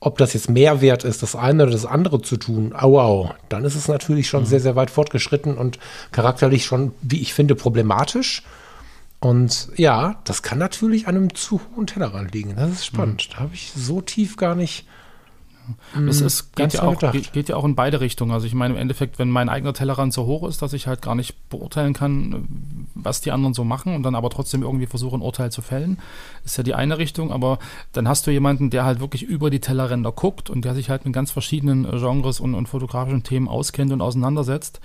[0.00, 3.34] ob das jetzt mehr wert ist, das eine oder das andere zu tun, au, au,
[3.48, 4.46] dann ist es natürlich schon mhm.
[4.46, 5.78] sehr, sehr weit fortgeschritten und
[6.12, 8.42] charakterlich schon, wie ich finde, problematisch.
[9.20, 12.54] Und ja, das kann natürlich an einem zu hohen Tellerrand liegen.
[12.54, 13.28] Das ist spannend.
[13.28, 13.32] Mhm.
[13.32, 14.86] Da habe ich so tief gar nicht
[16.08, 18.32] es, es mm, geht, ja auch, geht, geht, ja auch in beide Richtungen.
[18.32, 21.02] Also ich meine im Endeffekt, wenn mein eigener Tellerrand so hoch ist, dass ich halt
[21.02, 25.16] gar nicht beurteilen kann, was die anderen so machen und dann aber trotzdem irgendwie versuche,
[25.16, 25.98] ein Urteil zu fällen,
[26.44, 27.32] ist ja die eine Richtung.
[27.32, 27.58] Aber
[27.92, 31.04] dann hast du jemanden, der halt wirklich über die Tellerränder guckt und der sich halt
[31.04, 34.80] mit ganz verschiedenen Genres und, und fotografischen Themen auskennt und auseinandersetzt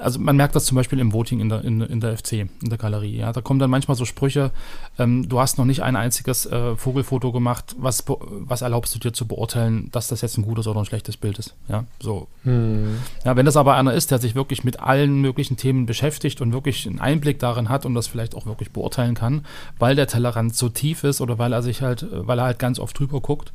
[0.00, 2.68] also man merkt das zum Beispiel im Voting in der, in, in der FC, in
[2.68, 3.16] der Galerie.
[3.16, 4.50] Ja, da kommen dann manchmal so Sprüche,
[4.98, 9.12] ähm, du hast noch nicht ein einziges äh, Vogelfoto gemacht, was, was erlaubst du dir
[9.12, 11.54] zu beurteilen, dass das jetzt ein gutes oder ein schlechtes Bild ist?
[11.68, 12.28] Ja, so.
[12.44, 12.98] Hm.
[13.24, 16.52] Ja, wenn das aber einer ist, der sich wirklich mit allen möglichen Themen beschäftigt und
[16.52, 19.44] wirklich einen Einblick darin hat und das vielleicht auch wirklich beurteilen kann,
[19.78, 22.78] weil der Tellerrand so tief ist oder weil er sich halt, weil er halt ganz
[22.78, 23.52] oft drüber guckt,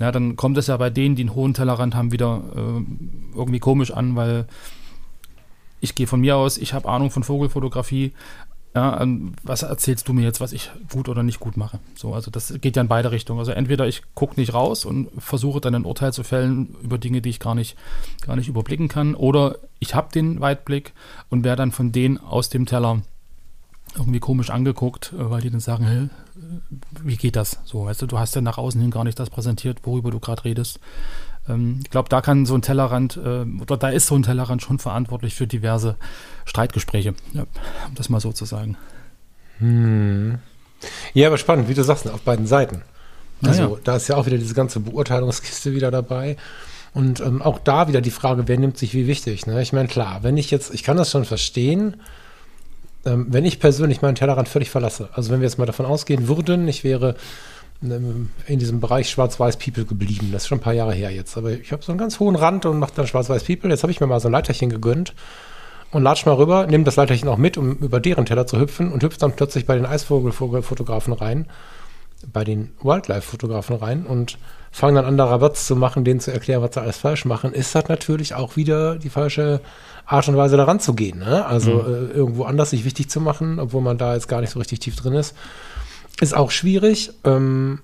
[0.00, 3.60] ja, dann kommt es ja bei denen, die einen hohen Tellerrand haben, wieder äh, irgendwie
[3.60, 4.46] komisch an, weil
[5.84, 8.12] ich gehe von mir aus, ich habe Ahnung von Vogelfotografie.
[8.74, 11.78] Ja, ähm, was erzählst du mir jetzt, was ich gut oder nicht gut mache?
[11.94, 13.38] So, also das geht ja in beide Richtungen.
[13.38, 17.22] Also entweder ich gucke nicht raus und versuche dann ein Urteil zu fällen über Dinge,
[17.22, 17.76] die ich gar nicht,
[18.22, 20.92] gar nicht überblicken kann, oder ich habe den Weitblick
[21.30, 23.02] und werde dann von denen aus dem Teller
[23.96, 26.08] irgendwie komisch angeguckt, äh, weil die dann sagen, hey,
[27.02, 27.60] wie geht das?
[27.64, 30.18] So, weißt du, du hast ja nach außen hin gar nicht das präsentiert, worüber du
[30.18, 30.80] gerade redest.
[31.48, 34.62] Ähm, ich glaube, da kann so ein Tellerrand, äh, oder da ist so ein Tellerrand
[34.62, 35.96] schon verantwortlich für diverse
[36.44, 38.76] Streitgespräche, ja, um das mal so zu sagen.
[39.58, 40.38] Hm.
[41.14, 42.82] Ja, aber spannend, wie du sagst, auf beiden Seiten.
[43.42, 43.80] Also ja.
[43.84, 46.36] da ist ja auch wieder diese ganze Beurteilungskiste wieder dabei.
[46.92, 49.46] Und ähm, auch da wieder die Frage, wer nimmt sich wie wichtig.
[49.46, 49.60] Ne?
[49.62, 51.96] Ich meine, klar, wenn ich jetzt, ich kann das schon verstehen,
[53.04, 55.08] ähm, wenn ich persönlich meinen Tellerrand völlig verlasse.
[55.12, 57.16] Also wenn wir jetzt mal davon ausgehen würden, ich wäre
[57.80, 60.30] in diesem Bereich Schwarz-Weiß-People geblieben.
[60.32, 61.36] Das ist schon ein paar Jahre her jetzt.
[61.36, 63.68] Aber ich habe so einen ganz hohen Rand und mache dann Schwarz-Weiß-People.
[63.70, 65.14] Jetzt habe ich mir mal so ein Leiterchen gegönnt
[65.94, 68.90] und latsch mal rüber, nehme das Leiterchen auch mit, um über deren Teller zu hüpfen
[68.90, 71.46] und hüpfe dann plötzlich bei den Eisvogelfotografen rein,
[72.32, 74.38] bei den Wildlife-Fotografen rein und
[74.72, 77.52] fange dann an, da Rabatz zu machen, denen zu erklären, was sie alles falsch machen,
[77.52, 79.60] ist das natürlich auch wieder die falsche
[80.04, 81.20] Art und Weise daran zu gehen.
[81.20, 81.46] Ne?
[81.46, 82.10] Also mhm.
[82.10, 84.80] äh, irgendwo anders sich wichtig zu machen, obwohl man da jetzt gar nicht so richtig
[84.80, 85.36] tief drin ist.
[86.20, 87.10] Ist auch schwierig.
[87.24, 87.80] Ähm,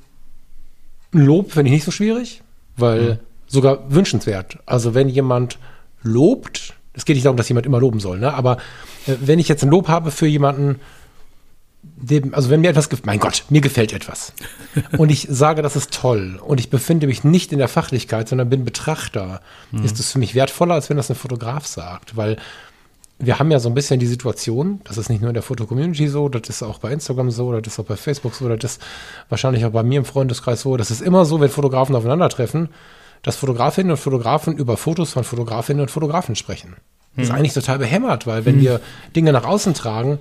[1.12, 2.42] Lob finde ich nicht so schwierig,
[2.76, 3.18] weil mhm.
[3.46, 4.58] sogar wünschenswert.
[4.66, 5.58] Also wenn jemand
[6.02, 8.32] lobt, Es geht nicht darum, dass jemand immer loben soll, ne?
[8.32, 8.58] aber
[9.06, 10.80] äh, wenn ich jetzt ein Lob habe für jemanden,
[11.82, 14.32] dem, also wenn mir etwas gefällt, mein Gott, mir gefällt etwas
[14.98, 18.50] und ich sage, das ist toll und ich befinde mich nicht in der Fachlichkeit, sondern
[18.50, 19.40] bin Betrachter,
[19.70, 19.84] mhm.
[19.84, 22.36] ist es für mich wertvoller, als wenn das ein Fotograf sagt, weil
[23.20, 26.08] wir haben ja so ein bisschen die Situation, das ist nicht nur in der Foto-Community
[26.08, 28.82] so, das ist auch bei Instagram so, das ist auch bei Facebook so, das ist
[29.28, 32.70] wahrscheinlich auch bei mir im Freundeskreis so, das ist immer so, wenn Fotografen aufeinandertreffen,
[33.22, 36.76] dass Fotografinnen und Fotografen über Fotos von Fotografinnen und Fotografen sprechen.
[37.14, 37.38] Das ist hm.
[37.38, 38.62] eigentlich total behämmert, weil wenn hm.
[38.62, 38.80] wir
[39.14, 40.18] Dinge nach außen tragen,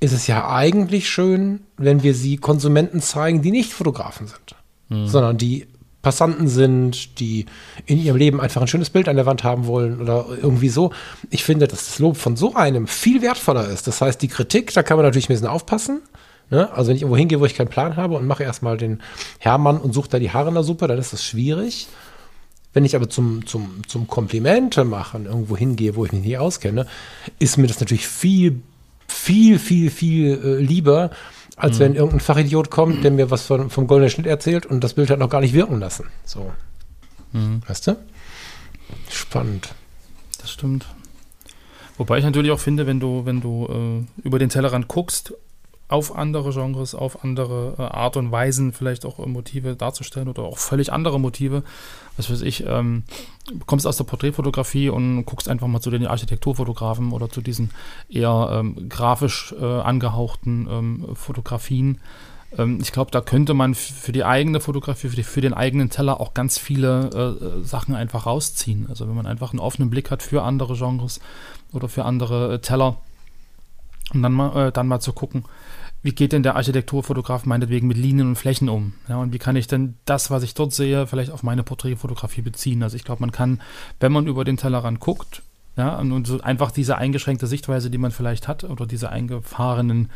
[0.00, 4.54] ist es ja eigentlich schön, wenn wir sie Konsumenten zeigen, die nicht Fotografen sind,
[4.90, 5.06] hm.
[5.06, 5.66] sondern die
[6.06, 7.46] Passanten sind, die
[7.84, 10.92] in ihrem Leben einfach ein schönes Bild an der Wand haben wollen oder irgendwie so.
[11.30, 13.88] Ich finde, dass das Lob von so einem viel wertvoller ist.
[13.88, 16.02] Das heißt, die Kritik, da kann man natürlich ein bisschen aufpassen.
[16.48, 16.72] Ne?
[16.72, 19.02] Also wenn ich irgendwo hingehe, wo ich keinen Plan habe und mache erstmal den
[19.40, 21.88] Hermann und suche da die Haare in der Suppe, dann ist das schwierig.
[22.72, 26.86] Wenn ich aber zum, zum, zum Komplimente machen irgendwo hingehe, wo ich mich nicht auskenne,
[27.40, 28.60] ist mir das natürlich viel,
[29.08, 31.10] viel, viel, viel äh, lieber,
[31.56, 31.80] als mhm.
[31.80, 35.10] wenn irgendein Fachidiot kommt, der mir was von, vom goldenen Schnitt erzählt und das Bild
[35.10, 36.08] hat noch gar nicht wirken lassen.
[36.24, 36.52] So.
[37.32, 37.62] Mhm.
[37.66, 37.96] Weißt du?
[39.10, 39.74] Spannend.
[40.40, 40.86] Das stimmt.
[41.96, 45.32] Wobei ich natürlich auch finde, wenn du, wenn du äh, über den Tellerrand guckst
[45.88, 50.42] auf andere Genres, auf andere äh, Art und Weisen vielleicht auch äh, Motive darzustellen oder
[50.42, 51.62] auch völlig andere Motive.
[52.16, 53.04] Was weiß ich, ähm,
[53.66, 57.70] kommst aus der Porträtfotografie und guckst einfach mal zu den Architekturfotografen oder zu diesen
[58.08, 62.00] eher ähm, grafisch äh, angehauchten ähm, Fotografien.
[62.58, 65.90] Ähm, ich glaube, da könnte man für die eigene Fotografie, für, die, für den eigenen
[65.90, 68.86] Teller auch ganz viele äh, Sachen einfach rausziehen.
[68.88, 71.20] Also wenn man einfach einen offenen Blick hat für andere Genres
[71.72, 72.96] oder für andere äh, Teller
[74.14, 75.44] und dann mal, äh, dann mal zu gucken,
[76.06, 78.92] wie geht denn der Architekturfotograf meinetwegen mit Linien und Flächen um?
[79.08, 82.42] Ja, und wie kann ich denn das, was ich dort sehe, vielleicht auf meine Porträtfotografie
[82.42, 82.84] beziehen?
[82.84, 83.60] Also ich glaube, man kann,
[83.98, 85.42] wenn man über den Tellerrand guckt,
[85.76, 90.10] ja, und so einfach diese eingeschränkte Sichtweise, die man vielleicht hat, oder diese eingefahrenen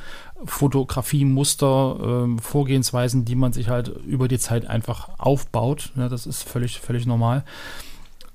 [0.45, 6.45] Fotografiemuster, äh, Vorgehensweisen, die man sich halt über die Zeit einfach aufbaut, ja, das ist
[6.45, 7.43] völlig, völlig normal,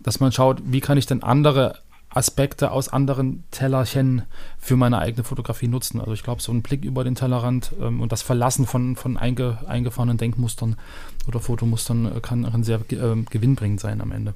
[0.02, 1.80] dass man schaut, wie kann ich denn andere
[2.16, 4.24] Aspekte aus anderen Tellerchen
[4.58, 6.00] für meine eigene Fotografie nutzen.
[6.00, 9.18] Also ich glaube, so ein Blick über den Tellerrand ähm, und das Verlassen von, von
[9.18, 10.78] einge, eingefahrenen Denkmustern
[11.28, 14.34] oder Fotomustern äh, kann, kann sehr äh, gewinnbringend sein am Ende.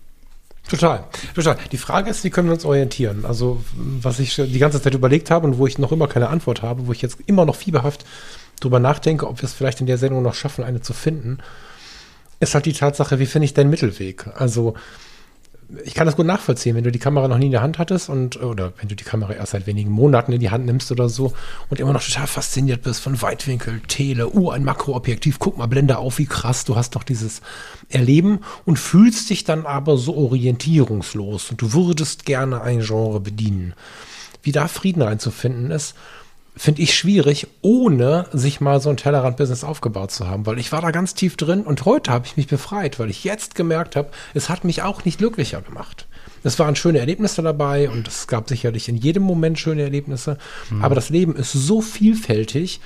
[0.68, 1.58] Total, total.
[1.72, 3.26] Die Frage ist, wie können wir uns orientieren?
[3.26, 6.62] Also, was ich die ganze Zeit überlegt habe und wo ich noch immer keine Antwort
[6.62, 8.06] habe, wo ich jetzt immer noch fieberhaft
[8.60, 11.40] drüber nachdenke, ob wir es vielleicht in der Sendung noch schaffen, eine zu finden,
[12.42, 14.28] ist halt die Tatsache, wie finde ich den Mittelweg?
[14.36, 14.76] Also,
[15.86, 18.10] ich kann das gut nachvollziehen, wenn du die Kamera noch nie in der Hand hattest
[18.10, 21.10] und oder wenn du die Kamera erst seit wenigen Monaten in die Hand nimmst oder
[21.10, 21.34] so
[21.70, 26.00] und immer noch total fasziniert bist von Weitwinkel, Tele, uh, ein Makroobjektiv, guck mal, Blende
[26.00, 27.42] auf, wie krass, du hast doch dieses
[27.90, 33.74] Erleben und fühlst dich dann aber so orientierungslos und du würdest gerne ein Genre bedienen.
[34.42, 35.96] Wie da Frieden reinzufinden ist,
[36.60, 40.82] finde ich schwierig, ohne sich mal so ein Tellerrand-Business aufgebaut zu haben, weil ich war
[40.82, 44.10] da ganz tief drin und heute habe ich mich befreit, weil ich jetzt gemerkt habe,
[44.34, 46.06] es hat mich auch nicht glücklicher gemacht.
[46.44, 50.38] Es waren schöne Erlebnisse dabei und es gab sicherlich in jedem Moment schöne Erlebnisse,
[50.70, 50.84] mhm.
[50.84, 52.82] aber das Leben ist so vielfältig,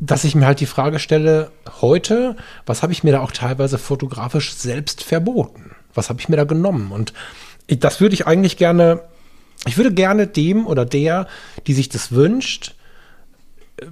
[0.00, 1.50] dass ich mir halt die Frage stelle,
[1.82, 5.72] heute, was habe ich mir da auch teilweise fotografisch selbst verboten?
[5.92, 6.92] Was habe ich mir da genommen?
[6.92, 7.12] Und
[7.68, 9.02] das würde ich eigentlich gerne
[9.66, 11.26] ich würde gerne dem oder der,
[11.66, 12.74] die sich das wünscht,
[13.78, 13.86] äh,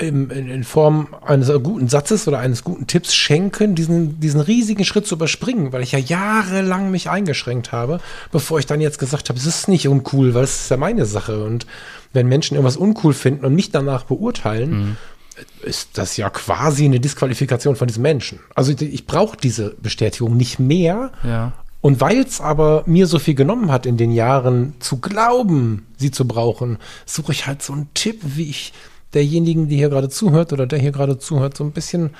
[0.00, 5.06] in, in, Form eines guten Satzes oder eines guten Tipps schenken, diesen, diesen riesigen Schritt
[5.06, 8.00] zu überspringen, weil ich ja jahrelang mich eingeschränkt habe,
[8.32, 11.04] bevor ich dann jetzt gesagt habe, es ist nicht uncool, weil es ist ja meine
[11.04, 11.44] Sache.
[11.44, 11.66] Und
[12.14, 14.96] wenn Menschen irgendwas uncool finden und mich danach beurteilen, mhm.
[15.62, 18.40] ist das ja quasi eine Disqualifikation von diesem Menschen.
[18.54, 21.52] Also ich, ich brauche diese Bestätigung nicht mehr, ja.
[21.80, 26.10] Und weil es aber mir so viel genommen hat in den Jahren zu glauben, sie
[26.10, 28.72] zu brauchen, suche ich halt so einen Tipp, wie ich
[29.14, 32.10] derjenigen, die hier gerade zuhört oder der hier gerade zuhört, so ein bisschen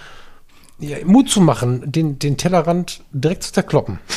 [0.78, 3.98] ja, Mut zu machen, den, den Tellerrand direkt zu zerkloppen.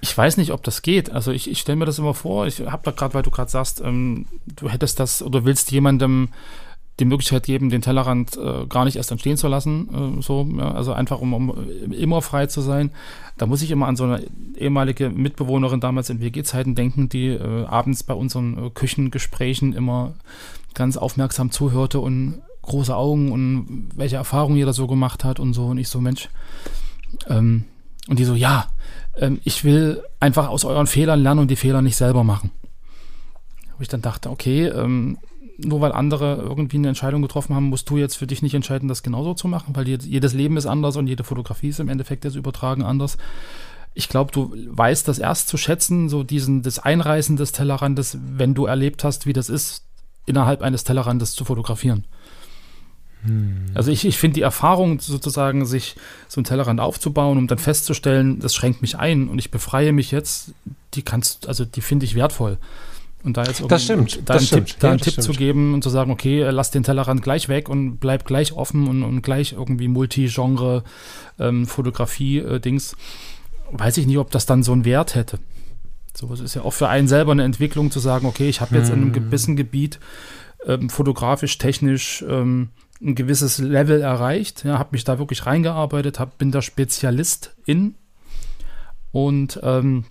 [0.00, 1.10] Ich weiß nicht, ob das geht.
[1.10, 2.46] Also ich, ich stelle mir das immer vor.
[2.46, 6.28] Ich habe da gerade, weil du gerade sagst, ähm, du hättest das oder willst jemandem
[7.00, 10.72] die Möglichkeit geben, den Tellerrand äh, gar nicht erst entstehen zu lassen, äh, so, ja,
[10.72, 12.90] also einfach um, um immer frei zu sein.
[13.36, 14.24] Da muss ich immer an so eine
[14.56, 20.14] ehemalige Mitbewohnerin damals in WG-Zeiten denken, die äh, abends bei unseren äh, Küchengesprächen immer
[20.74, 25.66] ganz aufmerksam zuhörte und große Augen und welche Erfahrungen jeder so gemacht hat und so.
[25.66, 26.28] Und ich so, Mensch,
[27.28, 27.64] ähm,
[28.08, 28.68] und die so, ja,
[29.16, 32.50] ähm, ich will einfach aus euren Fehlern lernen und die Fehler nicht selber machen.
[33.76, 35.18] Wo ich dann dachte, okay, ähm,
[35.58, 38.88] nur weil andere irgendwie eine Entscheidung getroffen haben, musst du jetzt für dich nicht entscheiden,
[38.88, 42.24] das genauso zu machen, weil jedes Leben ist anders und jede Fotografie ist im Endeffekt
[42.24, 43.16] das Übertragen anders.
[43.94, 48.54] ich glaube, du weißt das erst zu schätzen, so diesen, das Einreißen des Tellerrandes, wenn
[48.54, 49.84] du erlebt hast, wie das ist,
[50.26, 52.04] innerhalb eines Tellerrandes zu fotografieren.
[53.22, 53.66] Hm.
[53.74, 55.94] Also ich, ich finde die Erfahrung sozusagen, sich
[56.28, 60.10] so einen Tellerrand aufzubauen, um dann festzustellen, das schränkt mich ein und ich befreie mich
[60.10, 60.52] jetzt,
[60.94, 62.58] die kannst, also die finde ich wertvoll.
[63.24, 64.66] Und da jetzt das stimmt, da das einen stimmt.
[64.68, 65.24] Tipp, da Ja, einen das Tipp stimmt.
[65.24, 68.52] zu geben und zu sagen, okay, äh, lass den Tellerrand gleich weg und bleib gleich
[68.52, 70.84] offen und, und gleich irgendwie Multigenre
[71.38, 72.96] ähm, Fotografie-Dings,
[73.72, 75.38] weiß ich nicht, ob das dann so einen Wert hätte.
[76.14, 78.76] So, es ist ja auch für einen selber eine Entwicklung zu sagen, okay, ich habe
[78.76, 79.98] jetzt in einem gewissen Gebiet
[80.66, 82.68] ähm, fotografisch, technisch ähm,
[83.02, 87.94] ein gewisses Level erreicht, ja, habe mich da wirklich reingearbeitet, hab, bin da Spezialist in
[89.12, 90.04] und ähm,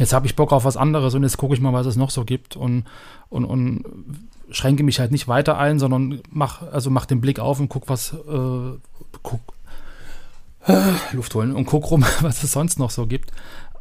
[0.00, 2.10] jetzt habe ich Bock auf was anderes und jetzt gucke ich mal, was es noch
[2.10, 2.84] so gibt und,
[3.28, 3.84] und, und
[4.50, 7.88] schränke mich halt nicht weiter ein, sondern mach, also mach den Blick auf und guck,
[7.88, 8.78] was äh,
[9.22, 9.40] guck,
[10.66, 13.30] äh, Luft holen und guck rum, was es sonst noch so gibt.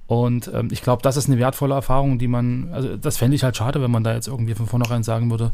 [0.08, 3.44] Und ähm, ich glaube, das ist eine wertvolle Erfahrung, die man, also das fände ich
[3.44, 5.52] halt schade, wenn man da jetzt irgendwie von vornherein sagen würde,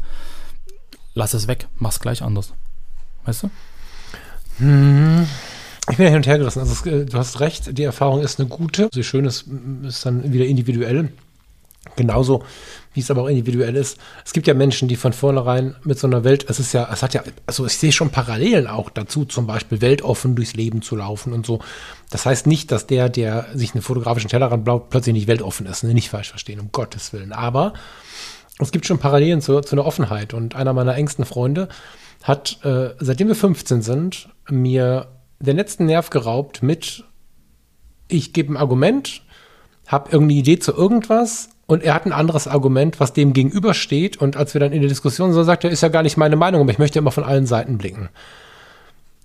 [1.14, 2.54] lass es weg, mach's gleich anders.
[3.24, 3.50] Weißt du?
[5.90, 6.60] Ich bin ja hin und her gerissen.
[6.60, 8.88] Also äh, du hast recht, die Erfahrung ist eine gute.
[8.92, 9.46] So schön ist,
[9.86, 11.10] ist dann wieder individuell.
[11.94, 12.42] Genauso
[12.92, 13.98] wie es aber auch individuell ist.
[14.24, 17.02] Es gibt ja Menschen, die von vornherein mit so einer Welt, es ist ja, es
[17.02, 20.96] hat ja, also ich sehe schon Parallelen auch dazu, zum Beispiel weltoffen durchs Leben zu
[20.96, 21.60] laufen und so.
[22.10, 25.84] Das heißt nicht, dass der, der sich einen fotografischen Tellerrand baut, plötzlich nicht weltoffen ist.
[25.84, 25.94] Ne?
[25.94, 27.32] Nicht falsch verstehen, um Gottes Willen.
[27.32, 27.74] Aber
[28.58, 30.32] es gibt schon Parallelen zu, zu einer Offenheit.
[30.32, 31.68] Und einer meiner engsten Freunde
[32.22, 35.06] hat, äh, seitdem wir 15 sind, mir
[35.38, 37.04] den letzten Nerv geraubt mit,
[38.08, 39.22] ich gebe ein Argument,
[39.86, 44.16] habe irgendeine Idee zu irgendwas und er hat ein anderes Argument, was dem gegenübersteht.
[44.16, 46.36] Und als wir dann in der Diskussion so sagt er, ist ja gar nicht meine
[46.36, 48.08] Meinung, aber ich möchte immer von allen Seiten blicken.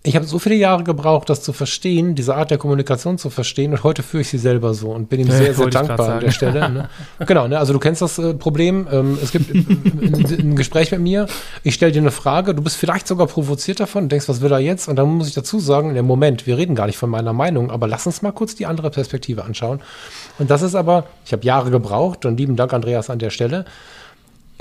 [0.04, 3.72] Ich habe so viele Jahre gebraucht, das zu verstehen, diese Art der Kommunikation zu verstehen
[3.72, 6.20] und heute führe ich sie selber so und bin ihm Ja, sehr, sehr dankbar an
[6.22, 6.32] der.
[6.32, 6.70] Stelle.
[6.70, 6.90] Ne?
[7.28, 7.60] Genau, ne?
[7.60, 8.88] also du kennst das äh, Problem.
[8.92, 11.28] Ähm, es gibt ein, ein Gespräch mit mir,
[11.62, 14.52] ich stelle dir eine Frage, du bist vielleicht sogar provoziert davon und denkst, was will
[14.52, 14.88] er jetzt?
[14.88, 17.70] Und dann muss ich dazu sagen, im Moment, wir reden gar nicht von meiner Meinung,
[17.70, 19.82] aber lass uns mal kurz die andere Perspektive anschauen.
[20.40, 23.66] Und das ist aber, ich habe Jahre gebraucht und lieben Dank, Andreas, an der Stelle.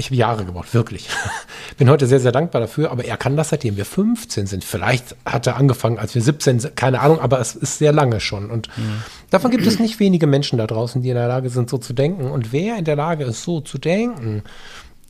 [0.01, 1.09] Ich habe Jahre gebraucht, wirklich.
[1.77, 4.65] Bin heute sehr, sehr dankbar dafür, aber er kann das seitdem wir 15 sind.
[4.65, 8.19] Vielleicht hat er angefangen, als wir 17 sind, keine Ahnung, aber es ist sehr lange
[8.21, 8.51] schon.
[8.51, 8.69] Und
[9.29, 11.93] davon gibt es nicht wenige Menschen da draußen, die in der Lage sind, so zu
[11.93, 12.31] denken.
[12.31, 14.43] Und wer in der Lage ist, so zu denken,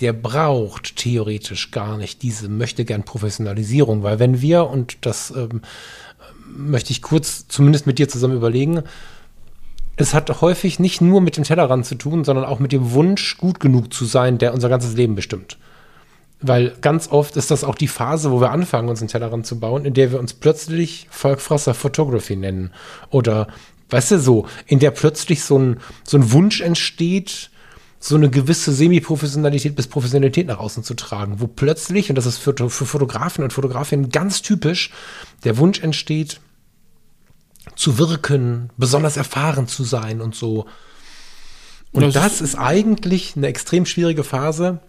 [0.01, 5.63] der braucht theoretisch gar nicht diese möchte gern Professionalisierung, weil wenn wir, und das ähm,
[6.53, 8.83] möchte ich kurz zumindest mit dir zusammen überlegen,
[10.01, 13.37] es hat häufig nicht nur mit dem Tellerrand zu tun, sondern auch mit dem Wunsch,
[13.39, 15.59] gut genug zu sein, der unser ganzes Leben bestimmt.
[16.41, 19.61] Weil ganz oft ist das auch die Phase, wo wir anfangen, uns einen Tellerrand zu
[19.61, 22.71] bauen, in der wir uns plötzlich Volkfresser Photography nennen.
[23.11, 23.49] Oder,
[23.91, 27.51] weißt du, so, in der plötzlich so ein, so ein Wunsch entsteht,
[27.99, 32.39] so eine gewisse Semi-Professionalität bis Professionalität nach außen zu tragen, wo plötzlich, und das ist
[32.39, 34.91] für, für Fotografen und Fotografinnen ganz typisch,
[35.45, 36.41] der Wunsch entsteht,
[37.81, 40.67] zu wirken, besonders erfahren zu sein und so.
[41.93, 44.81] Und Das das, ist eigentlich eine extrem schwierige Phase,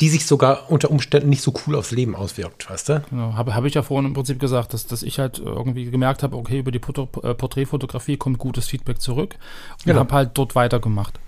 [0.00, 3.02] die sich sogar unter Umständen nicht so cool aufs Leben auswirkt, weißt du?
[3.10, 6.22] Genau, habe hab ich ja vorhin im Prinzip gesagt, dass, dass ich halt irgendwie gemerkt
[6.22, 9.36] habe, okay, über die äh, Porträtfotografie kommt gutes Feedback zurück
[9.72, 10.00] und Genau.
[10.00, 11.20] habe halt dort weitergemacht.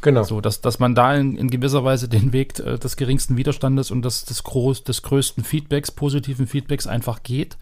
[0.00, 0.22] Genau.
[0.22, 3.90] So, dass, dass man da in, in gewisser Weise den Weg äh, des geringsten Widerstandes
[3.90, 7.58] und des, des, groß, des größten Feedbacks, positiven Feedbacks einfach geht.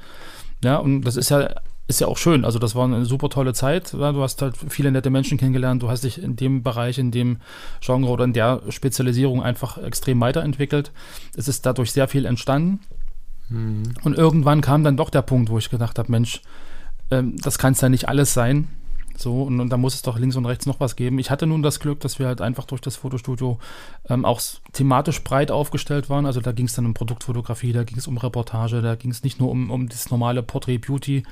[0.63, 1.49] Ja, und das ist ja,
[1.89, 2.45] ist ja auch schön.
[2.45, 3.93] Also, das war eine super tolle Zeit.
[3.93, 5.83] Ja, du hast halt viele nette Menschen kennengelernt.
[5.83, 7.39] Du hast dich in dem Bereich, in dem
[7.81, 10.93] Genre oder in der Spezialisierung einfach extrem weiterentwickelt.
[11.37, 12.81] Es ist dadurch sehr viel entstanden.
[14.03, 16.43] Und irgendwann kam dann doch der Punkt, wo ich gedacht habe, Mensch,
[17.11, 18.69] ähm, das kann es ja nicht alles sein.
[19.17, 21.19] So, und, und da muss es doch links und rechts noch was geben.
[21.19, 23.59] Ich hatte nun das Glück, dass wir halt einfach durch das Fotostudio
[24.09, 24.41] ähm, auch
[24.73, 26.27] thematisch breit aufgestellt waren.
[26.27, 29.23] Also da ging es dann um Produktfotografie, da ging es um Reportage, da ging es
[29.23, 31.25] nicht nur um, um das normale Portrait Beauty.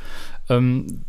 [0.49, 1.05] Ähm,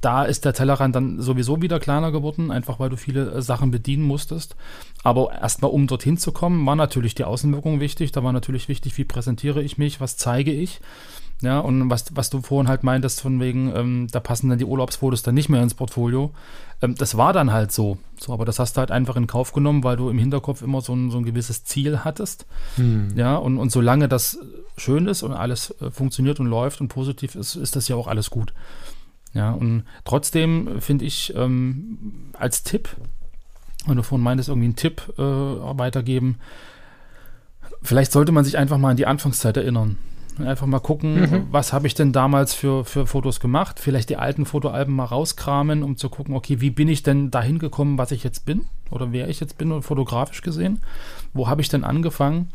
[0.00, 3.70] da ist der Tellerrand dann sowieso wieder kleiner geworden, einfach weil du viele äh, Sachen
[3.70, 4.56] bedienen musstest.
[5.02, 8.12] Aber erstmal, um dorthin zu kommen, war natürlich die Außenwirkung wichtig.
[8.12, 10.80] Da war natürlich wichtig, wie präsentiere ich mich, was zeige ich.
[11.42, 14.64] Ja, und was, was du vorhin halt meintest, von wegen, ähm, da passen dann die
[14.64, 16.32] Urlaubsfotos dann nicht mehr ins Portfolio.
[16.80, 17.98] Ähm, das war dann halt so.
[18.18, 20.80] So, aber das hast du halt einfach in Kauf genommen, weil du im Hinterkopf immer
[20.80, 22.46] so ein, so ein gewisses Ziel hattest.
[23.16, 24.38] Ja, und, und solange das
[24.78, 28.06] schön ist und alles äh, funktioniert und läuft und positiv ist, ist das ja auch
[28.06, 28.54] alles gut.
[29.36, 31.98] Ja, und trotzdem finde ich ähm,
[32.38, 32.88] als Tipp,
[33.86, 36.36] wenn du vorhin meintest, irgendwie einen Tipp äh, weitergeben,
[37.82, 39.98] vielleicht sollte man sich einfach mal an die Anfangszeit erinnern.
[40.38, 41.46] Einfach mal gucken, Mhm.
[41.50, 43.80] was habe ich denn damals für, für Fotos gemacht.
[43.80, 47.58] Vielleicht die alten Fotoalben mal rauskramen, um zu gucken, okay, wie bin ich denn dahin
[47.58, 50.80] gekommen, was ich jetzt bin oder wer ich jetzt bin und fotografisch gesehen.
[51.32, 52.48] Wo habe ich denn angefangen?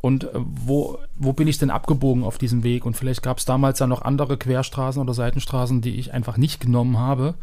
[0.00, 2.86] Und äh, wo, wo bin ich denn abgebogen auf diesem Weg?
[2.86, 6.60] Und vielleicht gab es damals ja noch andere Querstraßen oder Seitenstraßen, die ich einfach nicht
[6.60, 7.34] genommen habe.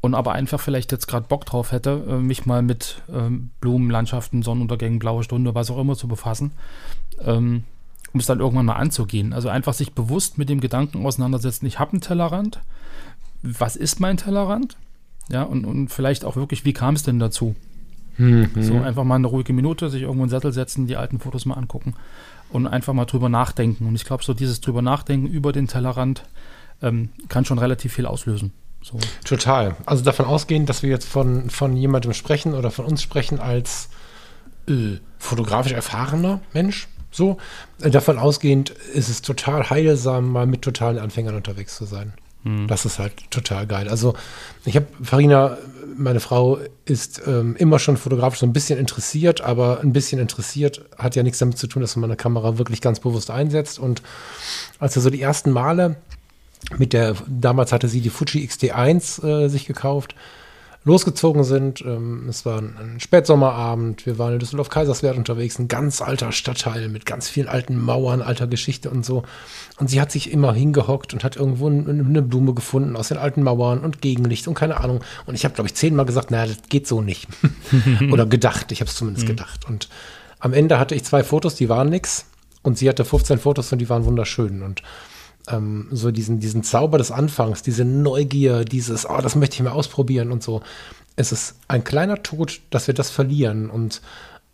[0.00, 3.90] Und aber einfach vielleicht jetzt gerade Bock drauf hätte, äh, mich mal mit ähm, Blumen,
[3.90, 6.52] Landschaften, Sonnenuntergängen, blaue Stunde, was auch immer zu befassen.
[7.20, 7.64] Ähm,
[8.12, 9.32] um es dann irgendwann mal anzugehen.
[9.32, 12.60] Also einfach sich bewusst mit dem Gedanken auseinandersetzen, ich habe einen Tellerrand.
[13.42, 14.76] Was ist mein Tellerrand?
[15.28, 17.56] Ja, und, und vielleicht auch wirklich, wie kam es denn dazu?
[18.16, 18.50] Mhm.
[18.60, 21.46] So einfach mal eine ruhige Minute, sich irgendwo in den Sattel setzen, die alten Fotos
[21.46, 21.94] mal angucken
[22.50, 23.86] und einfach mal drüber nachdenken.
[23.86, 26.24] Und ich glaube, so dieses drüber nachdenken über den Tellerrand
[26.82, 28.52] ähm, kann schon relativ viel auslösen.
[28.82, 28.98] So.
[29.24, 29.76] Total.
[29.86, 33.88] Also davon ausgehend, dass wir jetzt von, von jemandem sprechen oder von uns sprechen als
[34.68, 36.88] äh, fotografisch erfahrener Mensch.
[37.10, 37.38] So,
[37.80, 42.12] äh, davon ausgehend ist es total heilsam, mal mit totalen Anfängern unterwegs zu sein.
[42.66, 43.88] Das ist halt total geil.
[43.88, 44.14] Also
[44.66, 45.56] ich habe, Farina,
[45.96, 50.84] meine Frau, ist ähm, immer schon fotografisch so ein bisschen interessiert, aber ein bisschen interessiert
[50.98, 53.78] hat ja nichts damit zu tun, dass man eine Kamera wirklich ganz bewusst einsetzt.
[53.78, 54.02] Und
[54.78, 55.96] als wir so die ersten Male
[56.76, 60.14] mit der, damals hatte sie die Fuji XT1 äh, sich gekauft,
[60.84, 61.80] losgezogen sind.
[61.80, 64.06] Ähm, es war ein, ein Spätsommerabend.
[64.06, 68.46] Wir waren in Düsseldorf-Kaiserswerth unterwegs, ein ganz alter Stadtteil mit ganz vielen alten Mauern, alter
[68.46, 69.22] Geschichte und so.
[69.78, 73.18] Und sie hat sich immer hingehockt und hat irgendwo ein, eine Blume gefunden aus den
[73.18, 75.00] alten Mauern und Gegenlicht und keine Ahnung.
[75.26, 77.28] Und ich habe, glaube ich, zehnmal gesagt, naja, das geht so nicht.
[78.12, 79.66] Oder gedacht, ich habe es zumindest gedacht.
[79.66, 79.88] Und
[80.38, 82.26] am Ende hatte ich zwei Fotos, die waren nix.
[82.62, 84.62] Und sie hatte 15 Fotos und die waren wunderschön.
[84.62, 84.82] Und
[85.48, 89.72] ähm, so diesen, diesen Zauber des Anfangs, diese Neugier, dieses, oh, das möchte ich mal
[89.72, 90.62] ausprobieren und so.
[91.16, 93.70] Es ist ein kleiner Tod, dass wir das verlieren.
[93.70, 94.00] Und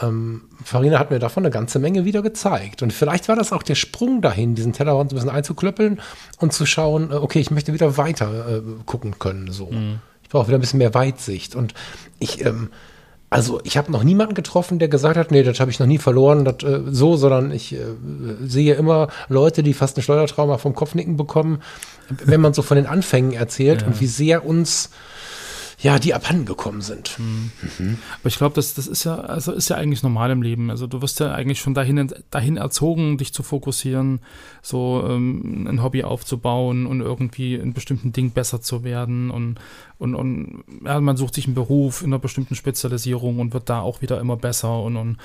[0.01, 2.82] ähm, Farina hat mir davon eine ganze Menge wieder gezeigt.
[2.82, 6.01] Und vielleicht war das auch der Sprung dahin, diesen Tellerrand so ein bisschen einzuklöppeln
[6.38, 9.51] und zu schauen, äh, okay, ich möchte wieder weiter äh, gucken können.
[9.51, 9.70] So.
[10.22, 11.55] Ich brauche wieder ein bisschen mehr Weitsicht.
[11.55, 11.74] Und
[12.18, 12.70] ich, ähm,
[13.30, 15.98] also ich habe noch niemanden getroffen, der gesagt hat, nee, das habe ich noch nie
[15.98, 17.78] verloren, das, äh, so, sondern ich äh,
[18.44, 21.62] sehe immer Leute, die fast ein Schleudertrauma vom Kopfnicken bekommen,
[22.08, 24.90] wenn man so von den Anfängen erzählt und wie sehr uns
[25.82, 27.16] ja die abhanden gekommen sind.
[28.20, 30.70] Aber ich glaube, das, das ist ja, also ist ja eigentlich normal im Leben.
[30.70, 34.20] Also du wirst ja eigentlich schon dahin, dahin erzogen, dich zu fokussieren,
[34.62, 39.30] so ähm, ein Hobby aufzubauen und irgendwie in bestimmten Dingen besser zu werden.
[39.30, 39.58] Und,
[39.98, 43.80] und, und ja, man sucht sich einen Beruf in einer bestimmten Spezialisierung und wird da
[43.80, 45.16] auch wieder immer besser und, und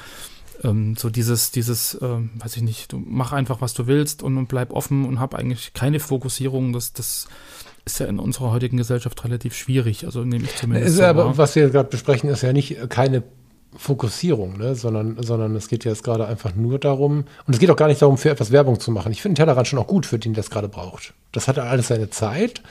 [0.64, 4.38] ähm, so dieses, dieses, ähm, weiß ich nicht, du mach einfach, was du willst und,
[4.38, 6.72] und bleib offen und hab eigentlich keine Fokussierung.
[6.72, 7.28] Das, das
[7.86, 10.06] ist ja in unserer heutigen Gesellschaft relativ schwierig.
[10.06, 11.00] Also nehme ich zumindest.
[11.00, 13.24] Ja aber, was wir gerade besprechen, ist ja nicht äh, keine
[13.78, 14.76] Fokussierung, ne?
[14.76, 17.88] sondern, sondern es geht ja jetzt gerade einfach nur darum, und es geht auch gar
[17.88, 19.12] nicht darum, für etwas Werbung zu machen.
[19.12, 21.14] Ich finde Tellerrand schon auch gut für den, der es gerade braucht.
[21.32, 22.62] Das hat alles seine Zeit.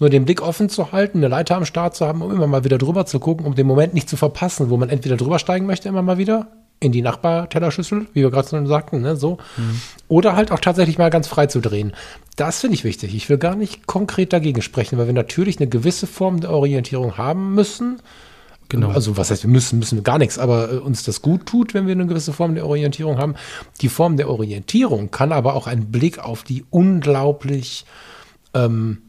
[0.00, 2.64] Nur den Blick offen zu halten, eine Leiter am Start zu haben, um immer mal
[2.64, 5.66] wieder drüber zu gucken, um den Moment nicht zu verpassen, wo man entweder drüber steigen
[5.66, 6.48] möchte, immer mal wieder,
[6.80, 9.36] in die Nachbartellerschüssel, wie wir gerade schon sagten, ne, so.
[10.08, 11.92] Oder halt auch tatsächlich mal ganz frei zu drehen.
[12.36, 13.14] Das finde ich wichtig.
[13.14, 17.18] Ich will gar nicht konkret dagegen sprechen, weil wir natürlich eine gewisse Form der Orientierung
[17.18, 18.00] haben müssen.
[18.70, 18.90] Genau.
[18.90, 21.74] Also was heißt, wir müssen, müssen wir gar nichts, aber äh, uns das gut tut,
[21.74, 23.34] wenn wir eine gewisse Form der Orientierung haben.
[23.82, 27.84] Die Form der Orientierung kann aber auch ein Blick auf die unglaublich
[28.54, 29.02] ähm,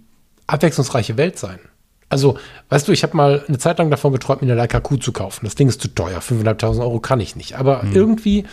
[0.48, 1.60] abwechslungsreiche Welt sein.
[2.12, 2.38] Also,
[2.68, 5.14] weißt du, ich habe mal eine Zeit lang davon geträumt, mir eine Leica Q zu
[5.14, 5.46] kaufen.
[5.46, 7.58] Das Ding ist zu teuer, 5.500 Euro kann ich nicht.
[7.58, 8.46] Aber irgendwie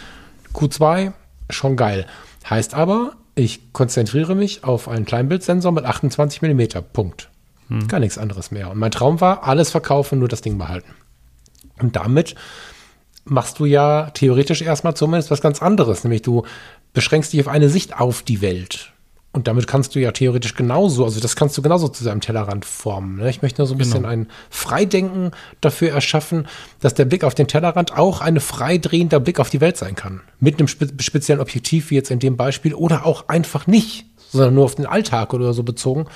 [0.54, 1.12] Q2
[1.50, 2.06] schon geil.
[2.48, 6.62] Heißt aber, ich konzentriere mich auf einen Kleinbildsensor mit 28 mm.
[6.92, 7.30] Punkt.
[7.88, 8.70] Gar nichts anderes mehr.
[8.70, 10.94] Und mein Traum war, alles verkaufen, nur das Ding behalten.
[11.80, 12.36] Und damit
[13.24, 16.44] machst du ja theoretisch erstmal zumindest was ganz anderes, nämlich du
[16.92, 18.92] beschränkst dich auf eine Sicht auf die Welt.
[19.30, 22.64] Und damit kannst du ja theoretisch genauso, also das kannst du genauso zu seinem Tellerrand
[22.64, 23.16] formen.
[23.16, 23.28] Ne?
[23.28, 26.48] Ich möchte nur so ein bisschen ein Freidenken dafür erschaffen,
[26.80, 30.22] dass der Blick auf den Tellerrand auch ein freidrehender Blick auf die Welt sein kann.
[30.40, 34.54] Mit einem spe speziellen Objektiv, wie jetzt in dem Beispiel, oder auch einfach nicht, sondern
[34.54, 36.06] nur auf den Alltag oder so bezogen.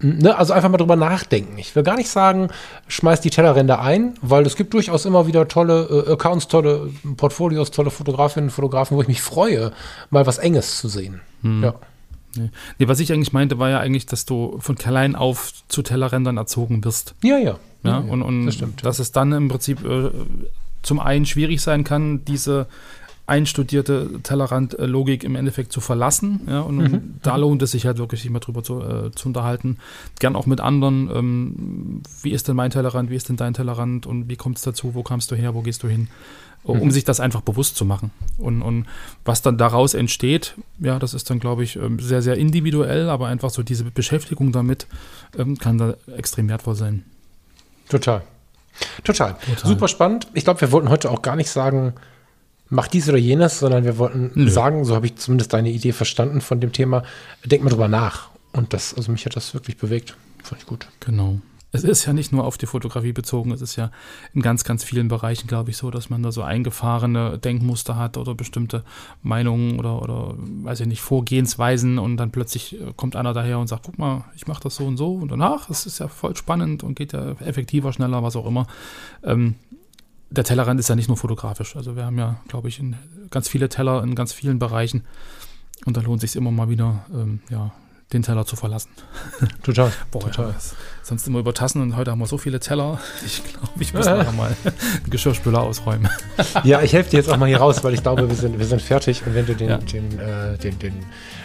[0.00, 1.58] Ne, also einfach mal drüber nachdenken.
[1.58, 2.50] Ich will gar nicht sagen,
[2.86, 7.72] schmeiß die Tellerränder ein, weil es gibt durchaus immer wieder tolle äh, Accounts, tolle Portfolios,
[7.72, 9.72] tolle Fotografinnen und Fotografen, wo ich mich freue,
[10.10, 11.20] mal was Enges zu sehen.
[11.42, 11.74] Ja.
[12.38, 12.50] Nee.
[12.78, 16.36] nee, was ich eigentlich meinte, war ja eigentlich, dass du von klein auf zu Tellerrändern
[16.36, 17.14] erzogen wirst.
[17.22, 17.58] Ja, ja.
[17.84, 18.84] Ja, und, und das stimmt.
[18.84, 20.10] dass es dann im Prinzip äh,
[20.82, 22.66] zum einen schwierig sein kann, diese
[23.26, 26.40] einstudierte Tellerrand-Logik im Endeffekt zu verlassen.
[26.48, 27.14] Ja, und, und Mhm.
[27.22, 29.76] da lohnt es sich halt wirklich, sich mal drüber zu, äh, zu unterhalten.
[30.18, 31.10] Gern auch mit anderen.
[31.14, 33.10] Ähm, wie ist denn mein Tellerrand?
[33.10, 34.06] Wie ist denn dein Tellerrand?
[34.06, 34.94] Und wie kommt es dazu?
[34.94, 35.54] Wo kamst du her?
[35.54, 36.08] Wo gehst du hin?
[36.64, 36.90] Um Mhm.
[36.90, 38.10] sich das einfach bewusst zu machen.
[38.36, 38.86] Und, und
[39.24, 43.28] was dann daraus entsteht, ja, das ist dann, glaube ich, ähm, sehr, sehr individuell, aber
[43.28, 44.86] einfach so diese Beschäftigung damit
[45.38, 47.04] ähm, kann da extrem wertvoll sein.
[47.88, 48.22] Total.
[49.02, 49.34] Total.
[49.46, 49.66] Total.
[49.68, 50.28] Super spannend.
[50.34, 51.94] Ich glaube, wir wollten heute auch gar nicht sagen,
[52.68, 54.50] mach dies oder jenes, sondern wir wollten Nö.
[54.50, 57.02] sagen, so habe ich zumindest deine Idee verstanden von dem Thema,
[57.44, 58.28] denk mal drüber nach.
[58.52, 60.16] Und das, also mich hat das wirklich bewegt.
[60.42, 60.86] Fand ich gut.
[61.00, 61.40] Genau.
[61.70, 63.90] Es ist ja nicht nur auf die Fotografie bezogen, es ist ja
[64.32, 68.16] in ganz, ganz vielen Bereichen, glaube ich, so, dass man da so eingefahrene Denkmuster hat
[68.16, 68.84] oder bestimmte
[69.22, 73.66] Meinungen oder, oder weiß ich nicht, Vorgehensweisen und dann plötzlich äh, kommt einer daher und
[73.66, 76.34] sagt, guck mal, ich mache das so und so und danach, es ist ja voll
[76.36, 78.66] spannend und geht ja effektiver, schneller, was auch immer.
[79.22, 79.56] Ähm,
[80.30, 81.76] der Tellerrand ist ja nicht nur fotografisch.
[81.76, 82.82] Also wir haben ja, glaube ich,
[83.30, 85.04] ganz viele Teller in ganz vielen Bereichen
[85.84, 87.72] und da lohnt sich immer mal wieder, ähm, ja,
[88.12, 88.88] den Teller zu verlassen.
[89.62, 89.92] Total.
[90.10, 90.50] Boah, Total.
[90.50, 90.54] ja,
[91.02, 92.98] sonst immer über Tassen und heute haben wir so viele Teller.
[93.26, 96.08] Ich glaube, ich muss nachher mal einen Geschirrspüler ausräumen.
[96.64, 98.64] Ja, ich helfe dir jetzt auch mal hier raus, weil ich glaube, wir sind, wir
[98.66, 99.26] sind fertig.
[99.26, 99.76] Und wenn du den, Ja.
[99.78, 100.94] den, äh, den, den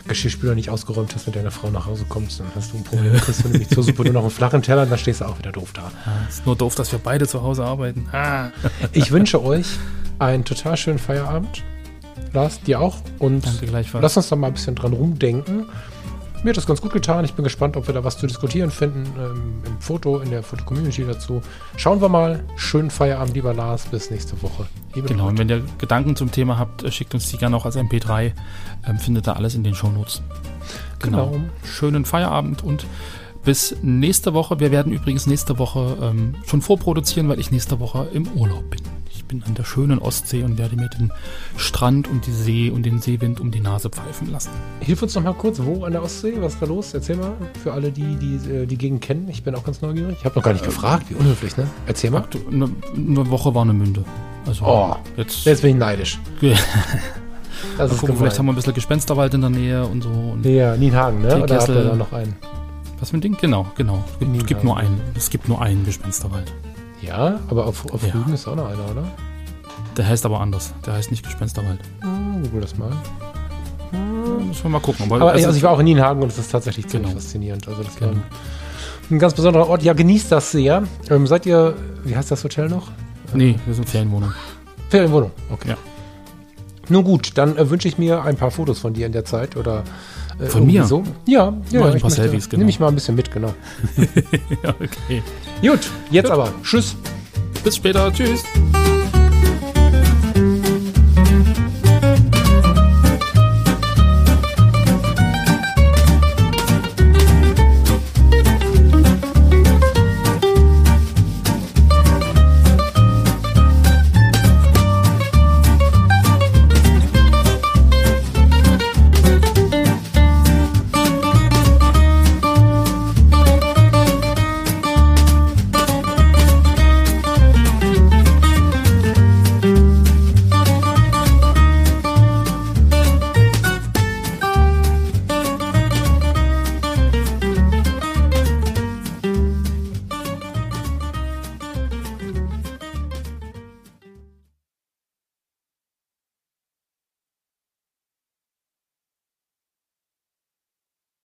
[0.07, 3.13] Geschirrspüler nicht ausgeräumt hast, mit deiner Frau nach Hause kommst, dann hast du ein Problem.
[3.17, 5.37] Kriegst du nämlich zur Suppe nur noch einen flachen Teller und dann stehst du auch
[5.37, 5.91] wieder doof da.
[6.29, 8.07] ist nur doof, dass wir beide zu Hause arbeiten.
[8.13, 8.51] Ah.
[8.93, 9.65] Ich wünsche euch
[10.19, 11.61] einen total schönen Feierabend.
[12.31, 12.97] Lars, dir auch.
[13.19, 14.01] Und Danke gleichfalls.
[14.01, 15.65] lass uns da mal ein bisschen dran rumdenken.
[16.43, 17.23] Mir hat das ganz gut getan.
[17.23, 20.43] Ich bin gespannt, ob wir da was zu diskutieren finden ähm, im Foto, in der
[20.43, 21.41] Foto-Community dazu.
[21.77, 22.43] Schauen wir mal.
[22.57, 23.85] Schönen Feierabend, lieber Lars.
[23.85, 24.65] Bis nächste Woche.
[24.93, 27.65] Liebe Genau, und wenn ihr Gedanken zum Thema habt, äh, schickt uns die gerne auch
[27.65, 28.33] als MP3.
[28.85, 30.21] Ähm, findet da alles in den Shownotes.
[30.99, 31.31] Genau.
[31.31, 31.43] Genau.
[31.63, 32.85] Schönen Feierabend und
[33.45, 34.59] bis nächste Woche.
[34.59, 38.81] Wir werden übrigens nächste Woche ähm, schon vorproduzieren, weil ich nächste Woche im Urlaub bin.
[39.23, 41.11] Ich bin an der schönen Ostsee und werde mir den
[41.55, 44.49] Strand und die See und den Seewind um die Nase pfeifen lassen.
[44.81, 46.33] Hilf uns noch mal kurz, wo an der Ostsee?
[46.39, 46.93] Was ist da los?
[46.93, 47.31] Erzähl mal,
[47.63, 49.27] für alle, die die, äh, die Gegend kennen.
[49.29, 50.17] Ich bin auch ganz neugierig.
[50.19, 51.05] Ich habe noch gar nicht gefragt.
[51.09, 51.67] Wie unhöflich, ne?
[51.87, 52.25] Erzähl mal.
[52.51, 54.03] Eine, eine Woche war eine Münde.
[54.45, 56.19] Also Oh, jetzt, Jetzt bin ich neidisch.
[57.77, 60.09] Das ist gucken, vielleicht haben wir ein bisschen Gespensterwald in der Nähe und so.
[60.09, 61.37] Und Ja, Nienhagen, ne?
[61.37, 61.85] Oder Teekessel.
[61.85, 62.35] da noch einen?
[62.99, 63.37] Was für ein Ding?
[63.39, 64.03] Genau, genau.
[64.11, 65.01] Es gibt, es gibt nur einen.
[65.15, 66.51] Es gibt nur einen Gespensterwald.
[67.05, 68.13] Ja, aber auf, auf Ja.
[68.13, 69.03] Rügen ist auch noch einer, oder?
[69.97, 70.73] Der heißt aber anders.
[70.85, 71.79] Der heißt nicht Gespensterwald.
[72.01, 72.91] Hm, Google das mal.
[73.91, 75.05] Müssen wir mal gucken.
[75.05, 77.21] Aber, Aber also- also ich war auch in Nienhagen und es ist tatsächlich ziemlich Genau.
[77.21, 77.67] faszinierend.
[77.67, 78.11] Also das Genau.
[78.11, 78.23] war ein,
[79.11, 79.83] ein ganz besonderer Ort.
[79.83, 80.83] Ja, genießt das sehr.
[81.09, 82.89] Ähm, seid ihr, wie heißt das Hotel noch?
[83.33, 84.33] Nee, wir sind Ferienwohnung.
[84.89, 85.31] Ferienwohnung.
[85.51, 85.69] Okay.
[85.69, 85.77] Ja.
[86.89, 89.55] Nun gut, dann äh, wünsche ich mir ein paar Fotos von dir in der Zeit
[89.55, 89.83] oder
[90.39, 90.83] äh, Von mir?
[90.85, 91.03] So.
[91.25, 91.79] Ja, ja.
[91.79, 92.59] Mach ein ich paar Selfies, genau.
[92.59, 93.53] Nehme ich mal ein bisschen mit, genau.
[94.63, 95.21] ja, okay.
[95.61, 96.53] Gut, jetzt aber.
[96.63, 96.95] Tschüss.
[97.63, 98.11] Bis später.
[98.11, 98.43] Tschüss.